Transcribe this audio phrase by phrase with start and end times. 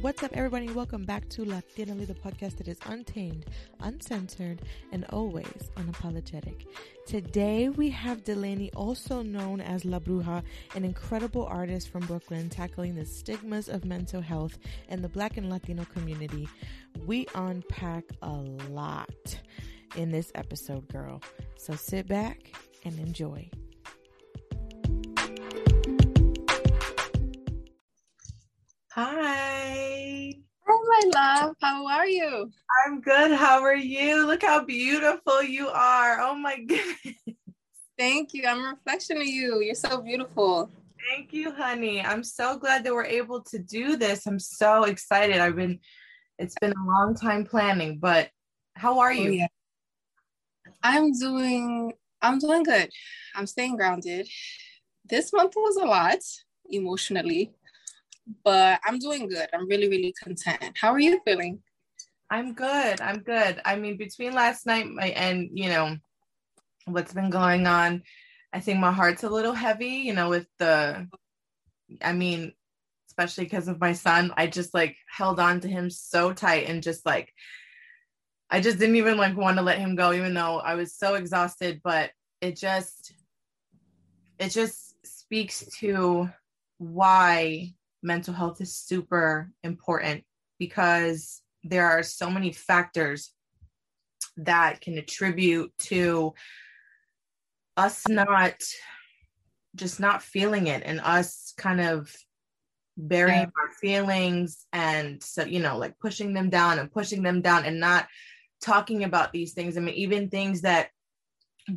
[0.00, 0.70] What's up, everybody?
[0.70, 3.44] Welcome back to Latinally, the podcast that is untamed,
[3.80, 4.62] uncensored,
[4.92, 6.64] and always unapologetic.
[7.06, 10.42] Today, we have Delaney, also known as La Bruja,
[10.74, 14.58] an incredible artist from Brooklyn, tackling the stigmas of mental health
[14.88, 16.48] in the Black and Latino community.
[17.04, 18.32] We unpack a
[18.70, 19.38] lot
[19.96, 21.20] in this episode, girl.
[21.58, 22.54] So sit back
[22.86, 23.50] and enjoy.
[28.92, 30.34] Hi.
[30.68, 31.54] Oh, my love.
[31.60, 32.50] How are you?
[32.84, 33.30] I'm good.
[33.30, 34.26] How are you?
[34.26, 36.20] Look how beautiful you are.
[36.20, 37.14] Oh my goodness.
[37.96, 38.44] Thank you.
[38.48, 39.60] I'm a reflection of you.
[39.60, 40.70] You're so beautiful.
[41.08, 42.04] Thank you, honey.
[42.04, 44.26] I'm so glad that we're able to do this.
[44.26, 45.38] I'm so excited.
[45.38, 45.78] I've been,
[46.40, 48.30] it's been a long time planning, but
[48.74, 49.28] how are oh, you?
[49.28, 49.46] Oh, yeah.
[50.82, 52.90] I'm doing, I'm doing good.
[53.36, 54.28] I'm staying grounded.
[55.04, 56.18] This month was a lot
[56.68, 57.52] emotionally
[58.44, 59.48] but I'm doing good.
[59.52, 60.76] I'm really, really content.
[60.80, 61.60] How are you feeling?
[62.30, 63.00] I'm good.
[63.00, 63.60] I'm good.
[63.64, 65.96] I mean, between last night and, you know,
[66.86, 68.02] what's been going on,
[68.52, 71.08] I think my heart's a little heavy, you know, with the,
[72.02, 72.52] I mean,
[73.08, 76.82] especially because of my son, I just like held on to him so tight and
[76.82, 77.32] just like,
[78.48, 81.14] I just didn't even like want to let him go, even though I was so
[81.14, 81.80] exhausted.
[81.82, 83.12] But it just,
[84.38, 86.30] it just speaks to
[86.78, 90.24] why mental health is super important
[90.58, 93.32] because there are so many factors
[94.36, 96.34] that can attribute to
[97.76, 98.54] us not
[99.76, 102.14] just not feeling it and us kind of
[102.96, 103.44] burying yeah.
[103.44, 107.80] our feelings and so you know like pushing them down and pushing them down and
[107.80, 108.06] not
[108.60, 110.90] talking about these things i mean even things that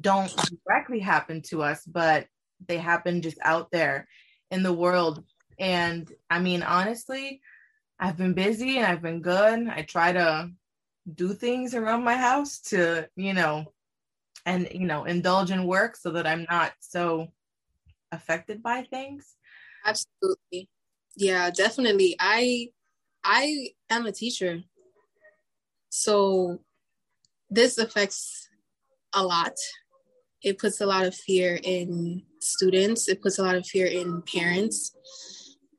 [0.01, 0.33] don't
[0.65, 2.25] directly happen to us but
[2.67, 4.07] they happen just out there
[4.51, 5.23] in the world
[5.59, 7.41] and I mean, honestly,
[7.99, 9.67] I've been busy and I've been good.
[9.67, 10.49] I try to
[11.13, 13.73] do things around my house to, you know,
[14.45, 17.27] and, you know, indulge in work so that I'm not so
[18.11, 19.35] affected by things.
[19.85, 20.69] Absolutely.
[21.15, 22.15] Yeah, definitely.
[22.19, 22.69] I
[23.23, 24.63] I am a teacher.
[25.89, 26.59] So
[27.49, 28.49] this affects
[29.13, 29.53] a lot.
[30.41, 33.07] It puts a lot of fear in students.
[33.07, 34.95] It puts a lot of fear in parents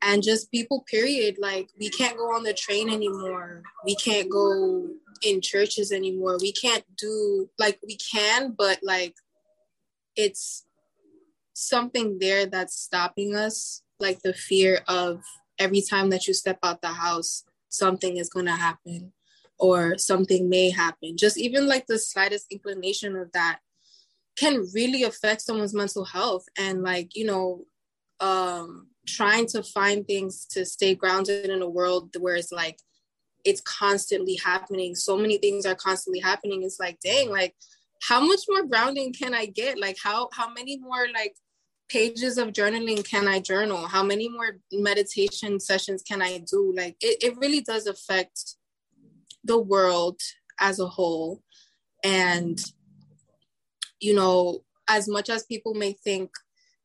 [0.05, 1.37] and just people period.
[1.39, 3.63] Like we can't go on the train anymore.
[3.83, 4.87] We can't go
[5.23, 6.37] in churches anymore.
[6.39, 9.15] We can't do like we can but like
[10.15, 10.65] it's
[11.53, 13.81] something there that's stopping us.
[13.99, 15.23] Like the fear of
[15.57, 19.11] every time that you step out the house something is going to happen
[19.57, 21.17] or something may happen.
[21.17, 23.59] Just even like the slightest inclination of that
[24.37, 27.65] can really affect someone's mental health and like you know
[28.19, 32.79] um trying to find things to stay grounded in a world where it's like
[33.43, 34.95] it's constantly happening.
[34.95, 36.63] So many things are constantly happening.
[36.63, 37.55] It's like dang like
[38.01, 39.79] how much more grounding can i get?
[39.79, 41.35] Like how how many more like
[41.87, 43.87] pages of journaling can i journal?
[43.87, 46.73] How many more meditation sessions can i do?
[46.75, 48.55] Like it, it really does affect
[49.43, 50.19] the world
[50.59, 51.41] as a whole.
[52.03, 52.59] And
[53.99, 56.31] you know as much as people may think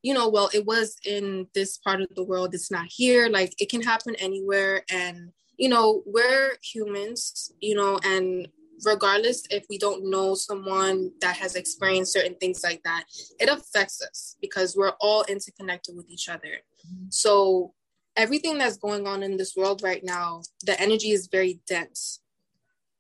[0.03, 3.29] you know, well, it was in this part of the world, it's not here.
[3.29, 4.83] Like it can happen anywhere.
[4.91, 8.49] And, you know, we're humans, you know, and
[8.85, 13.05] regardless if we don't know someone that has experienced certain things like that,
[13.39, 16.59] it affects us because we're all interconnected with each other.
[16.87, 17.07] Mm-hmm.
[17.11, 17.75] So
[18.17, 22.21] everything that's going on in this world right now, the energy is very dense.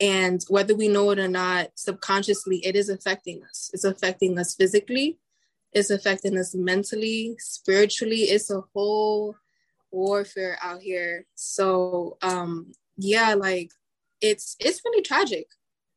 [0.01, 3.71] And whether we know it or not, subconsciously, it is affecting us.
[3.75, 5.19] It's affecting us physically,
[5.73, 8.23] it's affecting us mentally, spiritually.
[8.23, 9.37] It's a whole
[9.91, 11.27] warfare out here.
[11.35, 13.71] So um yeah, like
[14.21, 15.47] it's it's really tragic.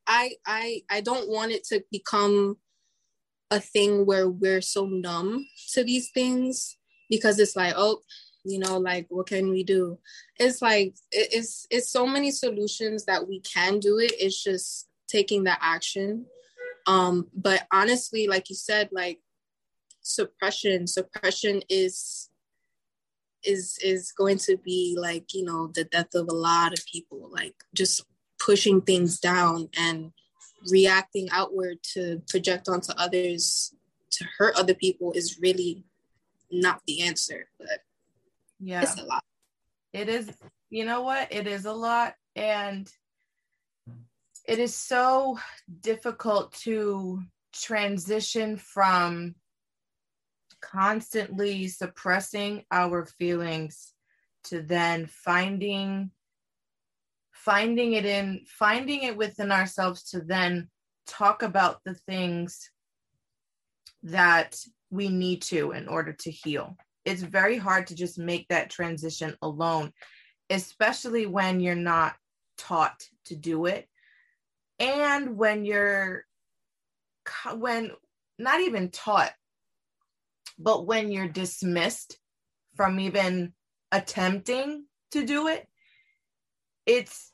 [0.07, 2.57] I I I don't want it to become
[3.51, 6.77] a thing where we're so numb to these things
[7.09, 7.99] because it's like, oh,
[8.43, 9.99] you know, like what can we do?
[10.39, 14.11] It's like it's it's so many solutions that we can do it.
[14.19, 16.25] It's just taking the action.
[16.87, 19.19] Um, but honestly, like you said, like
[20.03, 22.29] suppression suppression is
[23.43, 27.29] is is going to be like you know the death of a lot of people
[27.31, 28.05] like just
[28.39, 30.11] pushing things down and
[30.69, 33.73] reacting outward to project onto others
[34.11, 35.83] to hurt other people is really
[36.51, 37.79] not the answer but
[38.63, 38.81] yeah.
[38.81, 39.23] it's a lot.
[39.91, 40.31] It is
[40.69, 41.31] you know what?
[41.31, 42.89] It is a lot and
[44.47, 45.39] it is so
[45.81, 47.21] difficult to
[47.53, 49.35] transition from
[50.71, 53.93] constantly suppressing our feelings
[54.45, 56.11] to then finding
[57.31, 60.69] finding it in finding it within ourselves to then
[61.07, 62.69] talk about the things
[64.03, 64.55] that
[64.89, 66.77] we need to in order to heal.
[67.03, 69.91] It's very hard to just make that transition alone
[70.49, 72.15] especially when you're not
[72.57, 73.87] taught to do it.
[74.79, 76.25] And when you're
[77.55, 77.91] when
[78.37, 79.31] not even taught
[80.57, 82.17] but when you're dismissed
[82.75, 83.53] from even
[83.91, 85.67] attempting to do it
[86.85, 87.31] it's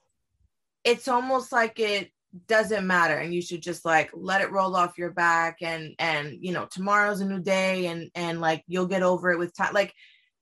[0.83, 2.11] it's almost like it
[2.47, 3.17] doesn't matter.
[3.17, 6.67] And you should just like let it roll off your back and and you know
[6.69, 9.73] tomorrow's a new day and and like you'll get over it with time.
[9.73, 9.93] Like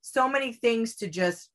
[0.02, 1.50] so many things to just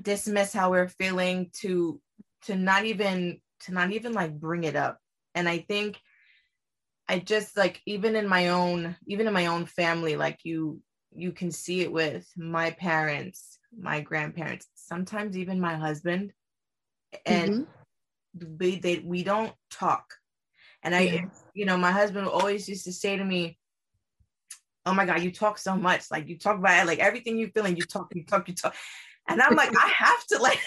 [0.00, 2.00] dismiss how we're feeling to
[2.42, 4.98] to not even to not even like bring it up.
[5.34, 6.00] And i think
[7.08, 10.80] i just like even in my own even in my own family like you
[11.14, 16.32] you can see it with my parents my grandparents sometimes even my husband
[17.26, 17.66] and
[18.36, 18.56] mm-hmm.
[18.58, 20.14] we they we don't talk
[20.82, 21.24] and i yeah.
[21.54, 23.58] you know my husband always used to say to me
[24.86, 27.64] oh my god you talk so much like you talk about like everything you feel
[27.64, 28.74] and you talk you talk you talk
[29.28, 30.60] and I'm like, I have to like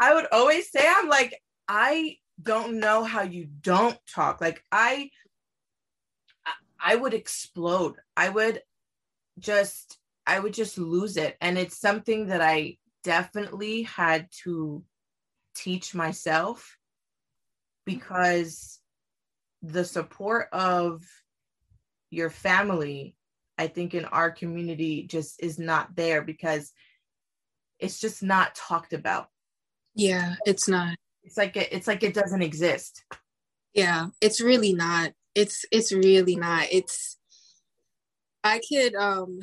[0.00, 4.40] I would always say, I'm like, I don't know how you don't talk.
[4.40, 5.10] Like I
[6.80, 7.96] I would explode.
[8.16, 8.62] I would
[9.38, 11.36] just I would just lose it.
[11.40, 14.84] And it's something that I definitely had to
[15.54, 16.76] teach myself
[17.86, 18.80] because
[19.62, 21.02] the support of
[22.10, 23.16] your family,
[23.56, 26.72] I think in our community just is not there because
[27.78, 29.28] it's just not talked about
[29.94, 33.04] yeah it's not it's like it, it's like it doesn't exist
[33.74, 37.16] yeah it's really not it's it's really not it's
[38.42, 39.38] i could um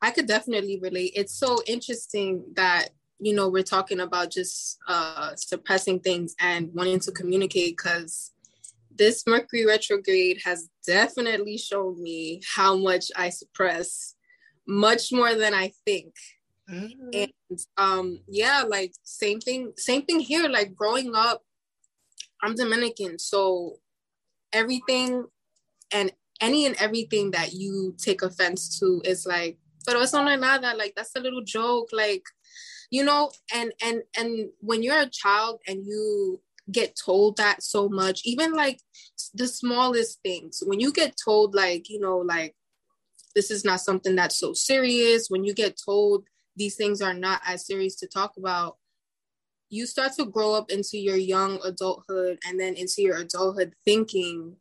[0.00, 5.34] i could definitely relate it's so interesting that you know we're talking about just uh
[5.34, 8.32] suppressing things and wanting to communicate because
[8.94, 14.14] this mercury retrograde has definitely shown me how much i suppress
[14.66, 16.14] much more than i think
[16.70, 17.08] Mm-hmm.
[17.12, 20.48] And um, yeah, like same thing, same thing here.
[20.48, 21.42] Like growing up,
[22.42, 23.76] I'm Dominican, so
[24.52, 25.26] everything
[25.92, 30.74] and any and everything that you take offense to is like, but it's not nada.
[30.76, 32.24] Like that's a little joke, like
[32.90, 33.30] you know.
[33.54, 36.40] And and and when you're a child and you
[36.70, 38.80] get told that so much, even like
[39.34, 42.54] the smallest things, when you get told like you know like
[43.34, 46.24] this is not something that's so serious, when you get told
[46.56, 48.76] these things are not as serious to talk about
[49.72, 54.54] you start to grow up into your young adulthood and then into your adulthood thinking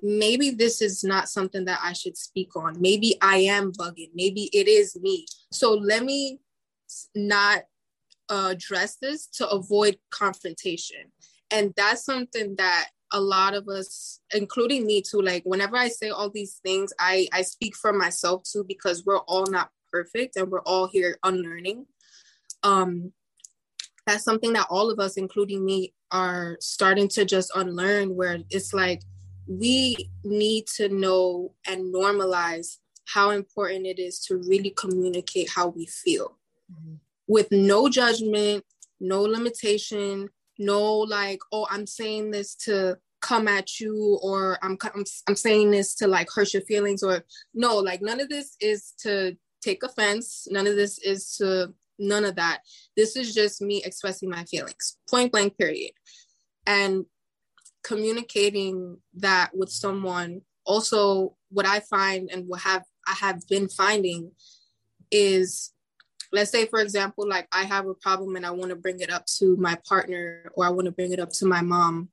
[0.00, 2.80] maybe this is not something that I should speak on.
[2.80, 4.08] Maybe I am bugging.
[4.14, 5.26] Maybe it is me.
[5.52, 6.40] So let me
[7.14, 7.64] not
[8.30, 11.12] uh, address this to avoid confrontation.
[11.50, 16.08] And that's something that a lot of us, including me too, like whenever I say
[16.08, 20.50] all these things, I, I speak for myself too, because we're all not perfect and
[20.50, 21.84] we're all here unlearning.
[22.62, 23.12] Um,
[24.06, 28.74] that's something that all of us, including me, are starting to just unlearn, where it's
[28.74, 29.02] like
[29.46, 35.86] we need to know and normalize how important it is to really communicate how we
[35.86, 36.38] feel
[36.72, 36.94] mm-hmm.
[37.26, 38.64] with no judgment,
[39.00, 40.28] no limitation,
[40.58, 45.70] no like, oh, I'm saying this to come at you or I'm, I'm, I'm saying
[45.70, 49.82] this to like hurt your feelings or no, like none of this is to take
[49.82, 50.46] offense.
[50.50, 52.60] None of this is to none of that.
[52.96, 55.92] This is just me expressing my feelings, point blank, period.
[56.66, 57.06] And
[57.82, 60.42] communicating that with someone.
[60.64, 64.30] Also, what I find and what have I have been finding
[65.10, 65.72] is
[66.32, 69.12] let's say for example like i have a problem and i want to bring it
[69.12, 72.08] up to my partner or i want to bring it up to my mom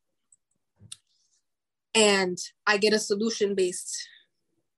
[1.95, 4.05] and i get a solution based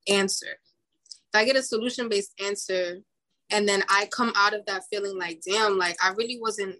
[0.07, 0.59] answer
[1.33, 2.99] if I get a solution based answer
[3.51, 6.77] and then I come out of that feeling like, damn, like I really wasn't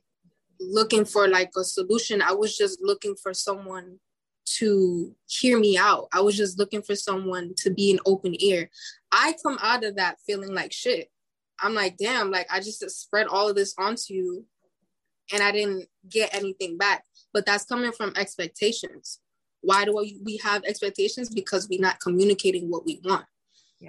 [0.59, 2.21] looking for like a solution.
[2.21, 3.99] I was just looking for someone
[4.57, 6.07] to hear me out.
[6.13, 8.69] I was just looking for someone to be an open ear.
[9.11, 11.09] I come out of that feeling like shit.
[11.59, 14.45] I'm like, damn, like I just spread all of this onto you
[15.31, 17.05] and I didn't get anything back.
[17.33, 19.19] But that's coming from expectations.
[19.61, 21.29] Why do we have expectations?
[21.29, 23.25] Because we're not communicating what we want.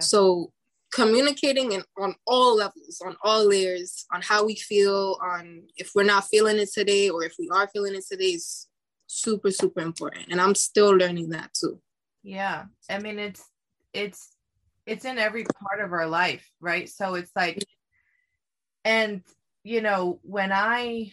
[0.01, 0.53] So
[0.93, 6.05] communicating in, on all levels, on all layers, on how we feel, on if we're
[6.05, 8.69] not feeling it today or if we are feeling it today is
[9.07, 10.27] super, super important.
[10.31, 11.81] And I'm still learning that too.
[12.23, 12.65] Yeah.
[12.91, 13.43] I mean, it's,
[13.93, 14.37] it's,
[14.87, 16.89] it's in every part of our life, right?
[16.89, 17.65] So it's like,
[18.85, 19.23] and,
[19.65, 21.13] you know, when I,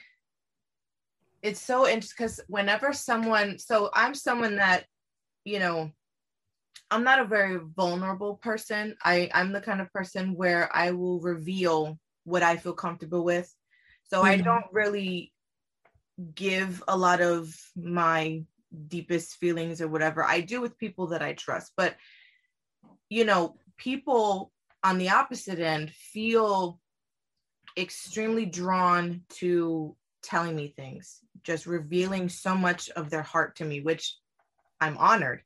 [1.42, 4.86] it's so interesting because whenever someone so i'm someone that
[5.46, 5.90] you know
[6.92, 11.20] i'm not a very vulnerable person i i'm the kind of person where i will
[11.20, 13.54] reveal what i feel comfortable with
[14.04, 14.28] so mm-hmm.
[14.28, 15.32] i don't really
[16.36, 18.44] give a lot of my
[18.88, 21.96] deepest feelings or whatever i do with people that i trust but
[23.10, 24.52] you know people
[24.84, 26.80] on the opposite end feel
[27.78, 33.82] extremely drawn to telling me things, just revealing so much of their heart to me,
[33.82, 34.16] which
[34.82, 35.42] I'm honored.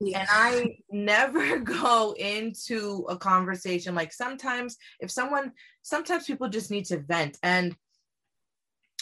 [0.00, 0.20] Yeah.
[0.20, 5.52] And I never go into a conversation like sometimes if someone
[5.82, 7.38] sometimes people just need to vent.
[7.42, 7.74] And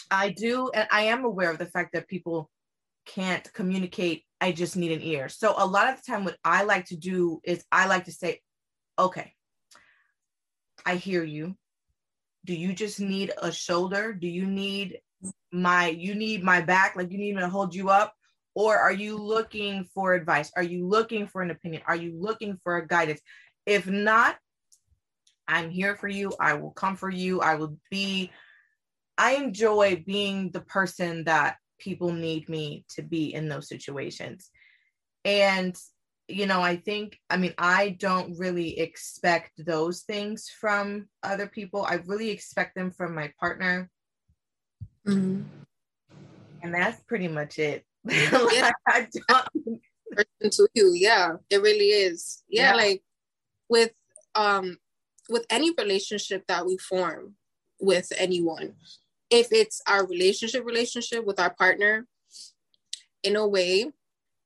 [0.09, 2.49] I do and I am aware of the fact that people
[3.05, 5.29] can't communicate I just need an ear.
[5.29, 8.11] So a lot of the time what I like to do is I like to
[8.11, 8.41] say
[8.97, 9.33] okay
[10.85, 11.55] I hear you.
[12.45, 14.13] Do you just need a shoulder?
[14.13, 14.99] Do you need
[15.51, 16.95] my you need my back?
[16.95, 18.13] Like you need me to hold you up
[18.57, 22.57] or are you looking for advice are you looking for an opinion are you looking
[22.63, 23.21] for a guidance
[23.67, 24.35] if not
[25.47, 28.31] i'm here for you i will comfort you i will be
[29.17, 34.49] i enjoy being the person that people need me to be in those situations
[35.23, 35.77] and
[36.27, 41.85] you know, I think, I mean, I don't really expect those things from other people.
[41.85, 43.89] I really expect them from my partner.
[45.07, 45.43] Mm-hmm.
[46.63, 47.85] And that's pretty much it.
[48.53, 48.71] yeah.
[48.87, 50.51] I don't...
[50.51, 50.93] to you.
[50.93, 52.43] Yeah, it really is.
[52.47, 53.03] Yeah, yeah, like
[53.69, 53.91] with
[54.35, 54.77] um
[55.29, 57.35] with any relationship that we form
[57.79, 58.75] with anyone,
[59.29, 62.07] if it's our relationship relationship with our partner,
[63.23, 63.91] in a way,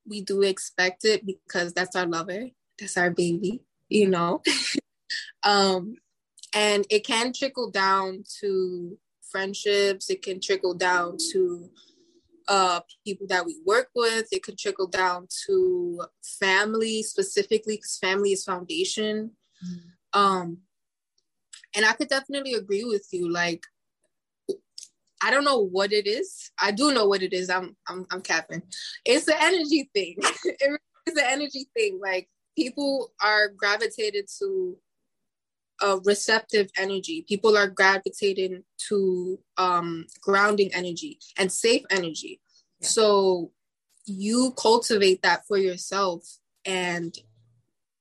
[0.07, 2.49] we do expect it because that's our lover,
[2.79, 4.41] that's our baby, you know.
[5.43, 5.95] um,
[6.53, 8.97] and it can trickle down to
[9.29, 11.69] friendships, it can trickle down to
[12.51, 16.03] uh, people that we work with, it could trickle down to
[16.37, 19.31] family specifically, because family is foundation.
[19.65, 20.19] Mm-hmm.
[20.19, 20.57] Um,
[21.73, 23.31] and I could definitely agree with you.
[23.31, 23.63] Like,
[25.23, 26.51] I don't know what it is.
[26.61, 27.49] I do know what it is.
[27.49, 28.63] I'm I'm I'm capping.
[29.05, 30.15] It's the energy thing.
[30.43, 32.01] it's the energy thing.
[32.03, 32.27] Like
[32.57, 34.77] people are gravitated to
[35.81, 37.25] a receptive energy.
[37.27, 42.39] People are gravitating to um, grounding energy and safe energy.
[42.79, 42.87] Yeah.
[42.87, 43.51] So
[44.05, 46.23] you cultivate that for yourself,
[46.65, 47.15] and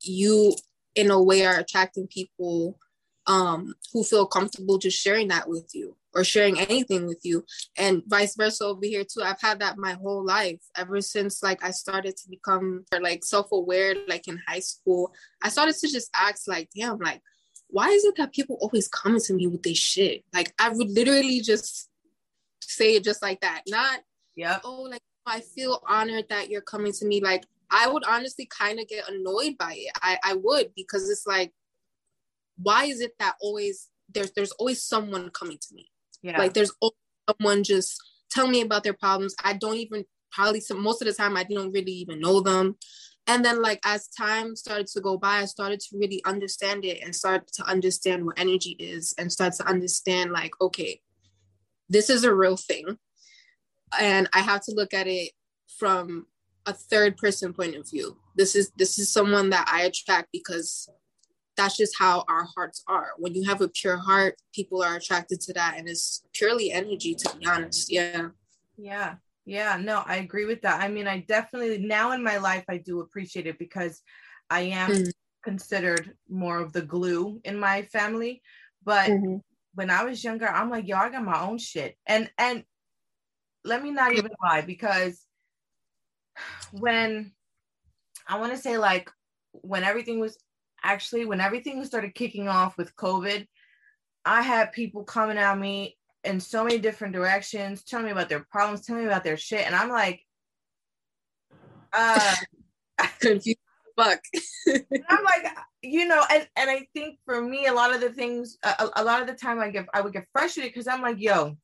[0.00, 0.54] you,
[0.94, 2.78] in a way, are attracting people
[3.26, 7.44] um, who feel comfortable just sharing that with you or sharing anything with you
[7.78, 11.62] and vice versa over here too i've had that my whole life ever since like
[11.64, 16.49] i started to become like self-aware like in high school i started to just ask
[16.49, 17.22] like damn like
[17.73, 20.91] why is it that people always come to me with this shit like i would
[20.91, 21.89] literally just
[22.62, 24.00] say it just like that not
[24.37, 28.47] yeah oh like i feel honored that you're coming to me like i would honestly
[28.47, 31.53] kind of get annoyed by it i i would because it's like
[32.57, 35.91] why is it that always there's there's always someone coming to me
[36.23, 36.39] yeah.
[36.39, 36.73] Like there's
[37.29, 38.00] someone just
[38.31, 39.35] telling me about their problems.
[39.43, 42.77] I don't even probably some most of the time I don't really even know them.
[43.27, 47.03] And then like as time started to go by, I started to really understand it
[47.03, 51.00] and start to understand what energy is and start to understand like, okay,
[51.89, 52.99] this is a real thing.
[54.00, 55.33] And I have to look at it
[55.79, 56.27] from
[56.67, 58.17] a third person point of view.
[58.37, 60.89] This is this is someone that I attract because
[61.57, 63.09] that's just how our hearts are.
[63.19, 65.75] When you have a pure heart, people are attracted to that.
[65.77, 67.93] And it's purely energy, to be honest.
[67.93, 68.29] Yeah.
[68.79, 69.17] Yeah.
[69.44, 69.76] Yeah.
[69.80, 70.80] No, I agree with that.
[70.80, 74.02] I mean, I definitely, now in my life, I do appreciate it because
[74.49, 75.09] I am mm-hmm.
[75.42, 78.42] considered more of the glue in my family.
[78.85, 79.37] But mm-hmm.
[79.75, 81.97] when I was younger, I'm like, yo, I got my own shit.
[82.06, 82.64] And, and,
[83.64, 85.26] let me not even lie because
[86.73, 87.32] when
[88.26, 89.11] I want to say like
[89.52, 90.38] when everything was
[90.82, 93.47] actually when everything started kicking off with COVID,
[94.25, 98.47] I had people coming at me in so many different directions, telling me about their
[98.50, 99.67] problems, telling me about their shit.
[99.67, 100.25] And I'm like,
[101.93, 102.35] uh
[103.21, 103.59] confused
[104.00, 104.21] fuck.
[104.69, 105.47] I'm like,
[105.83, 109.05] you know, and and I think for me, a lot of the things, a, a
[109.05, 111.57] lot of the time, I get I would get frustrated because I'm like, yo,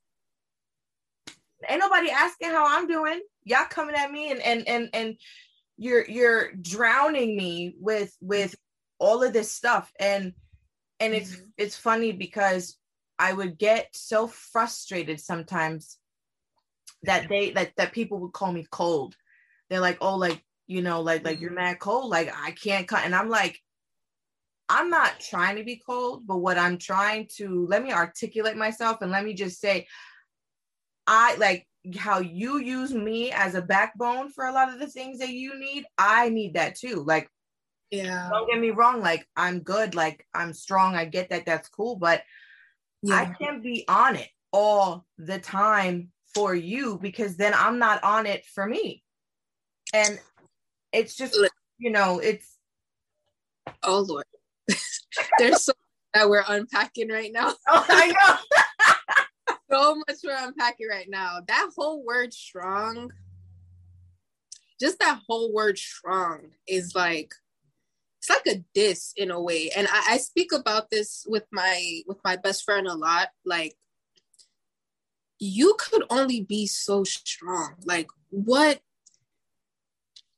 [1.69, 3.21] ain't nobody asking how I'm doing.
[3.45, 5.17] Y'all coming at me and and and and
[5.77, 8.55] you're you're drowning me with with
[8.99, 10.33] all of this stuff and
[11.01, 11.45] and it's mm-hmm.
[11.59, 12.79] it's funny because
[13.18, 15.99] i would get so frustrated sometimes
[17.02, 19.14] that they that that people would call me cold
[19.68, 21.61] they're like oh like you know like like you're mm-hmm.
[21.61, 23.61] mad cold like i can't cut and i'm like
[24.68, 28.99] i'm not trying to be cold but what i'm trying to let me articulate myself
[29.00, 29.87] and let me just say
[31.06, 35.18] i like how you use me as a backbone for a lot of the things
[35.18, 37.04] that you need, I need that too.
[37.06, 37.30] Like,
[37.90, 39.00] yeah, don't get me wrong.
[39.00, 39.94] Like, I'm good.
[39.94, 40.96] Like, I'm strong.
[40.96, 41.46] I get that.
[41.46, 41.96] That's cool.
[41.96, 42.23] But
[43.09, 43.15] yeah.
[43.17, 48.27] I can't be on it all the time for you because then I'm not on
[48.27, 49.03] it for me.
[49.95, 50.19] And
[50.93, 51.39] it's just,
[51.79, 52.57] you know, it's.
[53.83, 54.25] Oh, Lord.
[55.39, 55.73] There's so
[56.15, 57.55] that we're unpacking right now.
[57.69, 58.15] Oh, I
[59.49, 61.41] know so much we're unpacking right now.
[61.47, 63.13] That whole word strong,
[64.81, 67.35] just that whole word strong is like
[68.26, 69.71] it's like a diss in a way.
[69.76, 73.28] And I, I speak about this with my with my best friend a lot.
[73.45, 73.75] Like
[75.38, 77.75] you could only be so strong.
[77.85, 78.80] Like what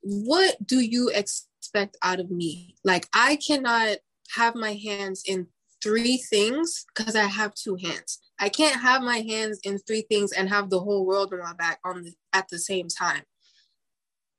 [0.01, 2.75] what do you expect out of me?
[2.83, 3.97] Like I cannot
[4.35, 5.47] have my hands in
[5.81, 8.19] three things because I have two hands.
[8.39, 11.53] I can't have my hands in three things and have the whole world on my
[11.53, 13.23] back on the, at the same time.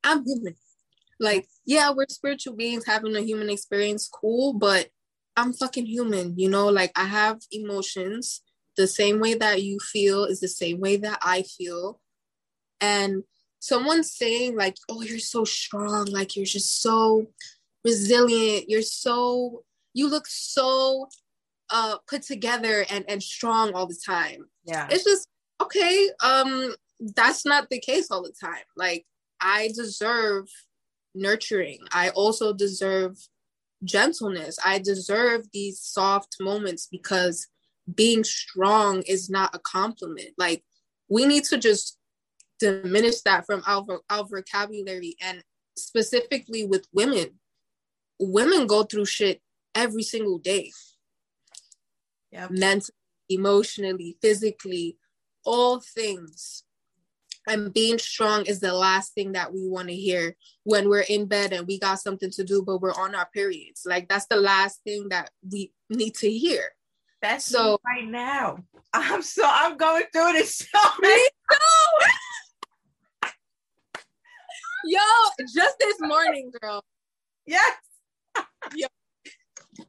[0.05, 0.55] I'm human.
[1.21, 4.89] Like, yeah, we're spiritual beings having a human experience, cool, but
[5.37, 6.69] I'm fucking human, you know?
[6.69, 8.41] Like, I have emotions.
[8.77, 12.01] The same way that you feel is the same way that I feel.
[12.81, 13.25] And
[13.59, 17.27] someone saying, like, oh, you're so strong, like, you're just so
[17.85, 21.09] resilient, you're so, you look so
[21.71, 25.27] uh put together and and strong all the time yeah it's just
[25.61, 26.75] okay um
[27.15, 29.07] that's not the case all the time like
[29.41, 30.47] i deserve
[31.15, 31.79] nurturing.
[31.93, 33.17] I also deserve
[33.85, 34.59] gentleness.
[34.65, 37.47] I deserve these soft moments because
[37.93, 40.31] being strong is not a compliment.
[40.39, 40.63] Like
[41.09, 41.99] we need to just
[42.59, 45.43] diminish that from our, our vocabulary and
[45.77, 47.41] specifically with women.
[48.19, 49.41] Women go through shit
[49.75, 50.71] every single day.
[52.33, 52.51] Yep.
[52.53, 52.95] mentally,
[53.29, 54.97] emotionally, physically,
[55.45, 56.65] all things.
[57.49, 61.27] And being strong is the last thing that we want to hear when we're in
[61.27, 63.83] bed and we got something to do, but we're on our periods.
[63.87, 66.65] Like that's the last thing that we need to hear.
[67.23, 68.59] That's so right now.
[68.93, 71.29] I'm so I'm going through this so me
[74.85, 74.99] Yo,
[75.55, 76.83] just this morning, girl.
[77.47, 77.77] Yes.
[78.75, 78.87] Yo,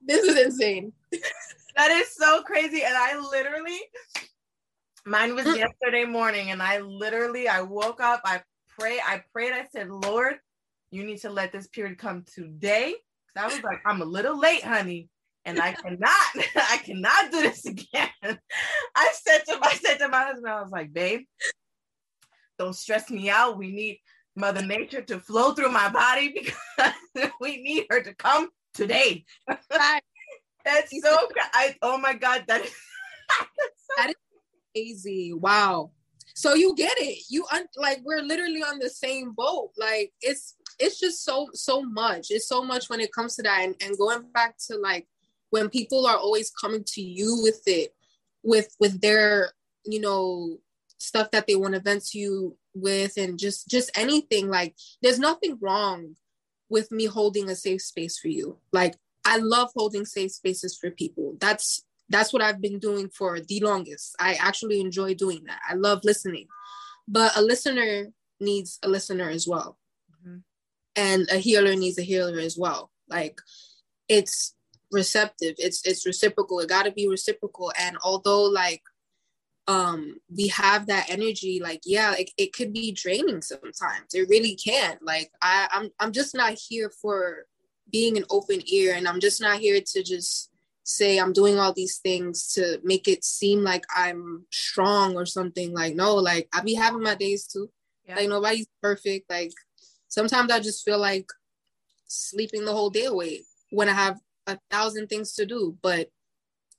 [0.05, 0.91] this is insane
[1.75, 2.83] that is so crazy.
[2.83, 3.79] And I literally,
[5.05, 5.57] mine was mm.
[5.57, 8.41] yesterday morning, and I literally, I woke up, I
[8.77, 10.35] pray, I prayed, I said, Lord,
[10.91, 12.95] you need to let this period come today.
[13.37, 15.09] I was like, I'm a little late, honey.
[15.45, 16.11] And I cannot,
[16.55, 18.09] I cannot do this again.
[18.95, 21.21] I said to my, I said to my husband, I was like, babe,
[22.59, 23.57] don't stress me out.
[23.57, 23.99] We need
[24.35, 26.93] Mother Nature to flow through my body because
[27.41, 29.25] we need her to come today.
[29.47, 31.27] That's so.
[31.53, 32.73] I oh my god, that is
[33.97, 34.15] that is
[34.73, 35.33] crazy.
[35.33, 35.91] Wow.
[36.33, 37.23] So you get it.
[37.29, 39.71] You un- like we're literally on the same boat.
[39.77, 42.27] Like it's it's just so so much.
[42.29, 43.61] It's so much when it comes to that.
[43.63, 45.07] And, and going back to like
[45.49, 47.93] when people are always coming to you with it,
[48.43, 49.51] with with their
[49.85, 50.57] you know
[50.97, 54.49] stuff that they want to vent to you with, and just just anything.
[54.49, 56.15] Like there's nothing wrong
[56.69, 58.57] with me holding a safe space for you.
[58.71, 61.35] Like I love holding safe spaces for people.
[61.39, 64.15] That's that's what I've been doing for the longest.
[64.19, 65.59] I actually enjoy doing that.
[65.67, 66.47] I love listening.
[67.07, 68.07] But a listener
[68.39, 69.77] needs a listener as well.
[70.25, 70.37] Mm-hmm.
[70.95, 72.91] And a healer needs a healer as well.
[73.09, 73.39] Like
[74.07, 74.55] it's
[74.91, 75.55] receptive.
[75.57, 76.59] It's it's reciprocal.
[76.59, 78.81] It got to be reciprocal and although like
[79.67, 84.55] um we have that energy like yeah it, it could be draining sometimes it really
[84.55, 87.45] can like i i'm i'm just not here for
[87.91, 90.50] being an open ear and i'm just not here to just
[90.83, 95.73] say i'm doing all these things to make it seem like i'm strong or something
[95.73, 97.69] like no like i be having my days too.
[98.07, 98.15] Yeah.
[98.15, 99.29] like nobody's perfect.
[99.29, 99.51] Like
[100.07, 101.27] sometimes i just feel like
[102.07, 106.09] sleeping the whole day away when i have a thousand things to do but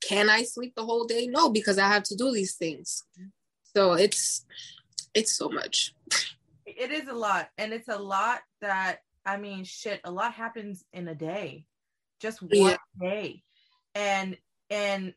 [0.07, 1.27] can i sleep the whole day?
[1.27, 3.03] No because i have to do these things.
[3.17, 3.29] Mm-hmm.
[3.75, 4.45] So it's
[5.13, 5.95] it's so much.
[6.65, 10.83] It is a lot and it's a lot that I mean, shit, a lot happens
[10.91, 11.65] in a day,
[12.19, 12.77] just one yeah.
[12.99, 13.43] day.
[13.95, 14.37] And,
[14.69, 15.13] and,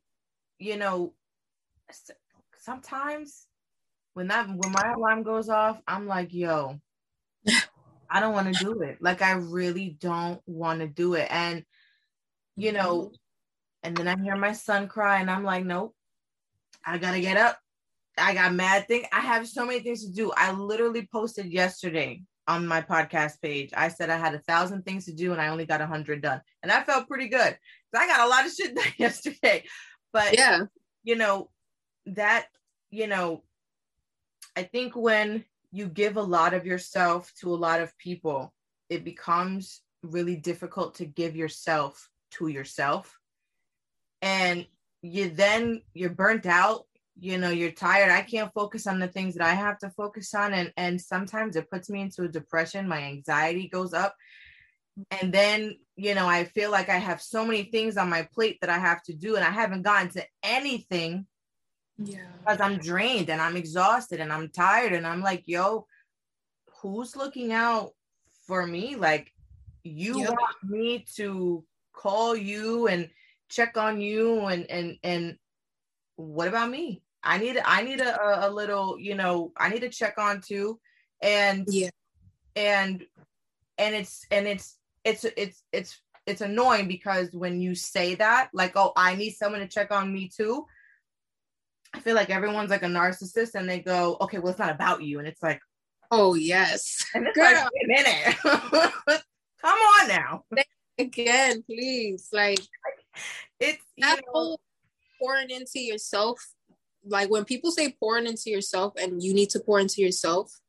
[0.58, 1.14] you know,
[2.58, 3.46] sometimes
[4.14, 6.80] when that, when my alarm goes off, I'm like, yo,
[8.10, 8.98] I don't want to do it.
[9.00, 11.28] Like, I really don't want to do it.
[11.30, 11.64] And,
[12.56, 13.14] you know, mm-hmm.
[13.82, 15.94] and then I hear my son cry and I'm like, nope,
[16.84, 17.58] I gotta get up.
[18.18, 19.04] I got mad thing.
[19.12, 20.32] I have so many things to do.
[20.34, 23.70] I literally posted yesterday on my podcast page.
[23.76, 26.22] I said I had a thousand things to do and I only got a hundred
[26.22, 26.40] done.
[26.62, 27.58] And I felt pretty good.
[27.94, 29.64] I got a lot of shit done yesterday.
[30.12, 30.64] But yeah,
[31.02, 31.50] you know,
[32.06, 32.46] that,
[32.90, 33.42] you know,
[34.56, 38.54] I think when you give a lot of yourself to a lot of people,
[38.88, 43.18] it becomes really difficult to give yourself to yourself.
[44.22, 44.66] And
[45.02, 46.86] you then you're burnt out,
[47.18, 48.10] you know, you're tired.
[48.10, 50.52] I can't focus on the things that I have to focus on.
[50.52, 52.88] And and sometimes it puts me into a depression.
[52.88, 54.14] My anxiety goes up.
[55.10, 58.58] And then, you know, I feel like I have so many things on my plate
[58.62, 61.26] that I have to do, and I haven't gotten to anything
[61.98, 62.26] yeah.
[62.40, 64.92] Because I'm drained and I'm exhausted and I'm tired.
[64.92, 65.86] And I'm like, yo,
[66.82, 67.92] who's looking out
[68.46, 68.96] for me?
[68.96, 69.32] Like,
[69.82, 70.30] you yep.
[70.30, 73.08] want me to call you and
[73.48, 75.36] check on you and and and
[76.16, 77.02] what about me?
[77.26, 80.78] I need I need a, a little, you know, I need to check on too.
[81.20, 81.90] And yeah,
[82.54, 83.04] and
[83.78, 88.72] and it's and it's it's it's it's it's annoying because when you say that, like,
[88.76, 90.66] oh, I need someone to check on me too,
[91.94, 95.02] I feel like everyone's like a narcissist and they go, okay, well, it's not about
[95.02, 95.18] you.
[95.18, 95.60] And it's like,
[96.10, 97.04] oh, yes.
[97.14, 97.52] And it's Girl.
[97.52, 98.36] like, a minute.
[99.62, 100.44] Come on now.
[100.98, 102.28] Again, please.
[102.32, 102.60] Like,
[103.60, 104.60] it's that know, whole
[105.20, 106.38] pouring into yourself.
[107.06, 110.60] Like, when people say pouring into yourself and you need to pour into yourself,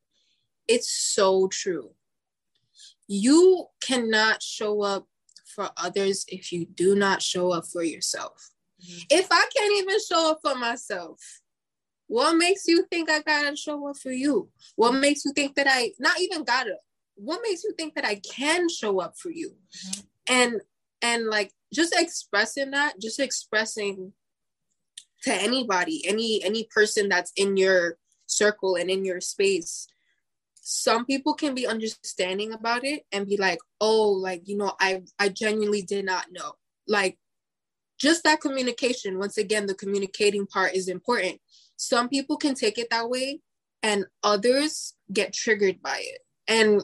[0.66, 1.90] it's so true.
[3.06, 5.06] You cannot show up
[5.46, 8.50] for others if you do not show up for yourself.
[8.80, 8.98] Mm-hmm.
[9.10, 11.20] If I can't even show up for myself,
[12.06, 14.50] what makes you think I gotta show up for you?
[14.76, 16.76] What makes you think that I not even gotta?
[17.16, 19.50] What makes you think that I can show up for you?
[19.50, 20.00] Mm-hmm.
[20.28, 20.60] And
[21.02, 24.12] and like just expressing that, just expressing
[25.24, 29.86] to anybody, any any person that's in your circle and in your space.
[30.60, 35.02] Some people can be understanding about it and be like, "Oh, like you know, I
[35.18, 36.52] I genuinely did not know."
[36.86, 37.18] Like
[37.98, 41.40] just that communication once again the communicating part is important
[41.76, 43.40] some people can take it that way
[43.82, 46.82] and others get triggered by it and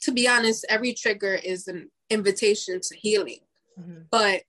[0.00, 3.40] to be honest every trigger is an invitation to healing
[3.78, 4.02] mm-hmm.
[4.10, 4.42] but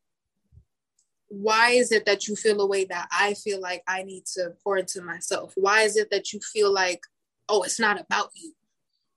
[1.31, 4.53] why is it that you feel a way that i feel like i need to
[4.63, 5.53] pour into myself?
[5.55, 7.01] Why is it that you feel like
[7.47, 8.53] oh it's not about you?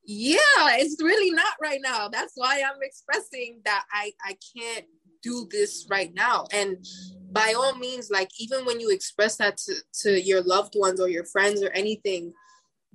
[0.05, 0.38] Yeah
[0.79, 2.09] it's really not right now.
[2.09, 4.87] That's why i'm expressing that i i can't
[5.22, 6.46] do this right now.
[6.53, 6.87] And
[7.33, 11.09] by all means like even when you express that to, to your loved ones or
[11.09, 12.33] your friends or anything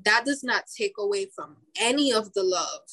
[0.06, 2.88] that does not take away from any of the love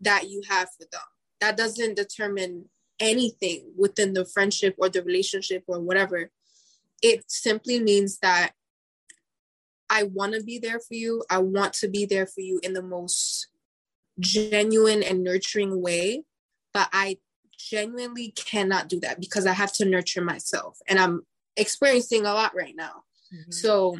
[0.00, 1.02] that you have for them.
[1.40, 6.30] That doesn't determine anything within the friendship or the relationship or whatever
[7.02, 8.52] it simply means that
[9.88, 12.74] i want to be there for you i want to be there for you in
[12.74, 13.48] the most
[14.18, 16.22] genuine and nurturing way
[16.72, 17.16] but i
[17.68, 21.22] genuinely cannot do that because I have to nurture myself and I'm
[21.56, 23.04] experiencing a lot right now.
[23.32, 23.50] Mm-hmm.
[23.50, 23.98] So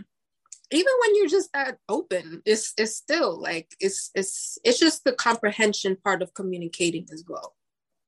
[0.71, 5.13] even when you're just that open, it's it's still like it's it's it's just the
[5.13, 7.55] comprehension part of communicating as well.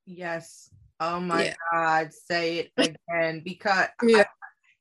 [0.05, 0.69] Yes.
[1.03, 1.55] Oh my yeah.
[1.71, 2.71] God, say it
[3.09, 3.41] again.
[3.43, 4.19] Because yeah.
[4.19, 4.25] I,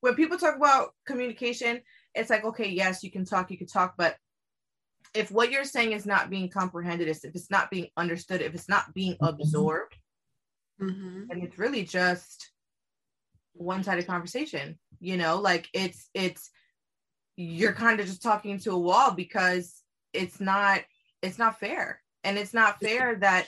[0.00, 1.80] when people talk about communication,
[2.14, 4.16] it's like, okay, yes, you can talk, you can talk, but
[5.14, 8.68] if what you're saying is not being comprehended, if it's not being understood, if it's
[8.68, 9.26] not being mm-hmm.
[9.26, 9.94] absorbed,
[10.80, 11.30] mm-hmm.
[11.30, 12.50] and it's really just
[13.54, 16.50] one-sided conversation you know like it's it's
[17.36, 19.82] you're kind of just talking to a wall because
[20.12, 20.80] it's not
[21.22, 23.46] it's not fair and it's not fair that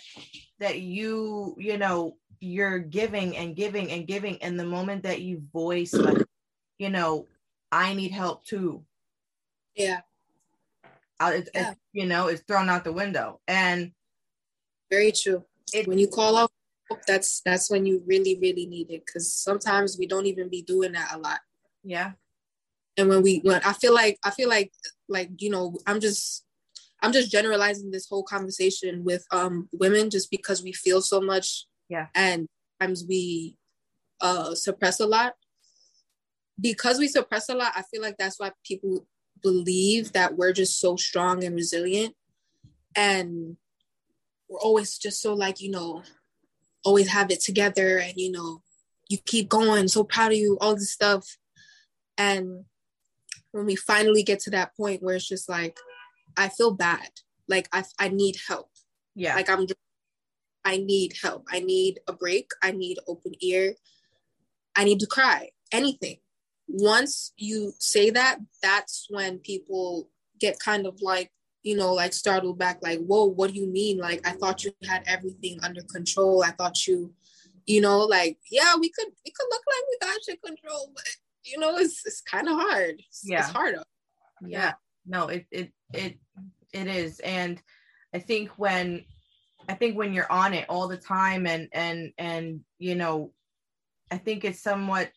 [0.59, 4.41] that you you know you're giving and giving and giving.
[4.43, 6.19] And the moment that you voice like
[6.79, 7.27] you know
[7.73, 8.85] i need help too.
[9.75, 10.01] Yeah.
[11.21, 11.71] It's, yeah.
[11.71, 13.41] it's you know it's thrown out the window.
[13.49, 13.93] And
[14.91, 15.45] very true.
[15.73, 16.51] it, when you call out
[17.07, 20.93] that's that's when you really really need it because sometimes we don't even be doing
[20.93, 21.41] that a lot.
[21.83, 22.13] Yeah.
[22.97, 24.73] And when we when i feel like i feel like
[25.09, 26.45] like you know i'm just
[27.03, 31.67] i'm just generalizing this whole conversation with um women just because we feel so much
[31.89, 32.07] yeah.
[32.15, 32.49] And
[32.81, 33.57] times we
[34.21, 35.35] uh suppress a lot.
[36.61, 39.07] Because we suppress a lot i feel like that's why people
[39.45, 42.17] believe that we're just so strong and resilient.
[42.97, 43.57] And
[44.49, 46.03] we're always just so like you know
[46.85, 48.63] always have it together and you know
[49.09, 51.37] you keep going so proud of you all this stuff.
[52.19, 52.65] And
[53.53, 55.79] when we finally get to that point where it's just like
[56.37, 57.11] i feel bad.
[57.47, 58.71] Like i, I need help.
[59.15, 59.35] Yeah.
[59.35, 59.67] Like i'm
[60.65, 63.75] i need help i need a break i need open ear
[64.77, 66.17] i need to cry anything
[66.67, 70.09] once you say that that's when people
[70.41, 71.31] get kind of like
[71.65, 73.97] you know, like startled back, like, whoa, what do you mean?
[73.97, 76.45] Like, I thought you had everything under control.
[76.45, 77.15] I thought you,
[77.65, 81.05] you know, like, yeah, we could, we could look like we got shit control, but
[81.43, 82.97] you know, it's it's kind of hard.
[83.09, 83.77] It's, yeah, it's hard.
[84.47, 84.75] Yeah.
[85.07, 86.19] no it it it
[86.73, 87.63] it is and
[88.13, 89.05] i think when
[89.69, 93.33] i think when you're on it all the time and and and you know
[94.11, 95.11] i think it's somewhat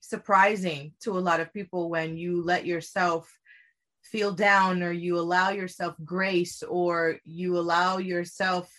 [0.00, 3.30] surprising to a lot of people when you let yourself
[4.02, 8.72] feel down or you allow yourself grace or you allow yourself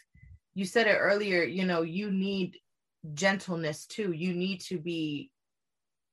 [0.55, 2.57] you said it earlier you know you need
[3.13, 4.11] gentleness too.
[4.11, 5.31] You need to be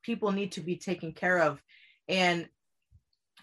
[0.02, 1.62] people need to be taken care of.
[2.08, 2.48] And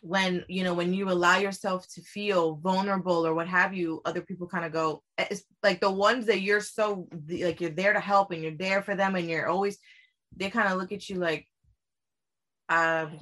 [0.05, 4.21] when you know when you allow yourself to feel vulnerable or what have you other
[4.21, 7.99] people kind of go it's like the ones that you're so like you're there to
[7.99, 9.79] help and you're there for them and you're always
[10.37, 11.47] they kind of look at you like
[12.69, 13.17] um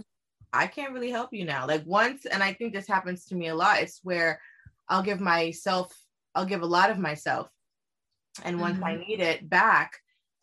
[0.52, 1.65] i can't really help you now.
[1.65, 4.41] Like once and i think this happens to me a lot it's where
[4.89, 5.96] i'll give myself
[6.36, 7.48] i'll give a lot of myself.
[8.43, 8.84] And once mm-hmm.
[8.84, 9.93] i need it back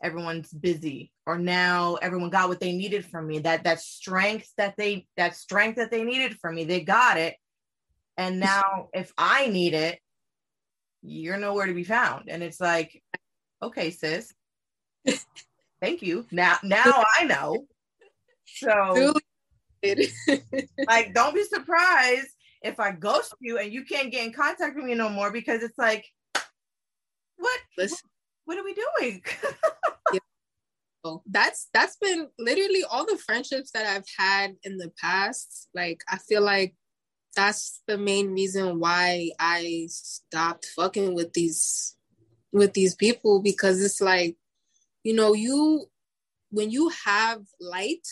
[0.02, 4.74] everyone's busy or now everyone got what they needed from me that that strength that
[4.76, 7.36] they that strength that they needed from me they got it.
[8.16, 10.00] And now if i need it
[11.02, 12.28] you're nowhere to be found.
[12.28, 13.00] And it's like
[13.62, 14.34] okay sis.
[15.80, 16.26] Thank you.
[16.32, 16.82] Now now
[17.20, 17.64] i know.
[18.46, 19.14] So
[20.88, 22.28] like don't be surprised
[22.62, 25.62] if i ghost you and you can't get in contact with me no more because
[25.62, 26.04] it's like
[27.36, 27.60] what?
[27.78, 28.10] Listen,
[28.46, 29.22] what are we doing?
[31.26, 35.68] That's that's been literally all the friendships that I've had in the past.
[35.74, 36.74] Like I feel like
[37.36, 41.96] that's the main reason why I stopped fucking with these
[42.52, 44.36] with these people because it's like
[45.04, 45.86] you know you
[46.50, 48.06] when you have light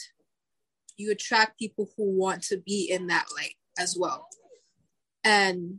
[0.97, 4.29] you attract people who want to be in that light as well
[5.25, 5.79] and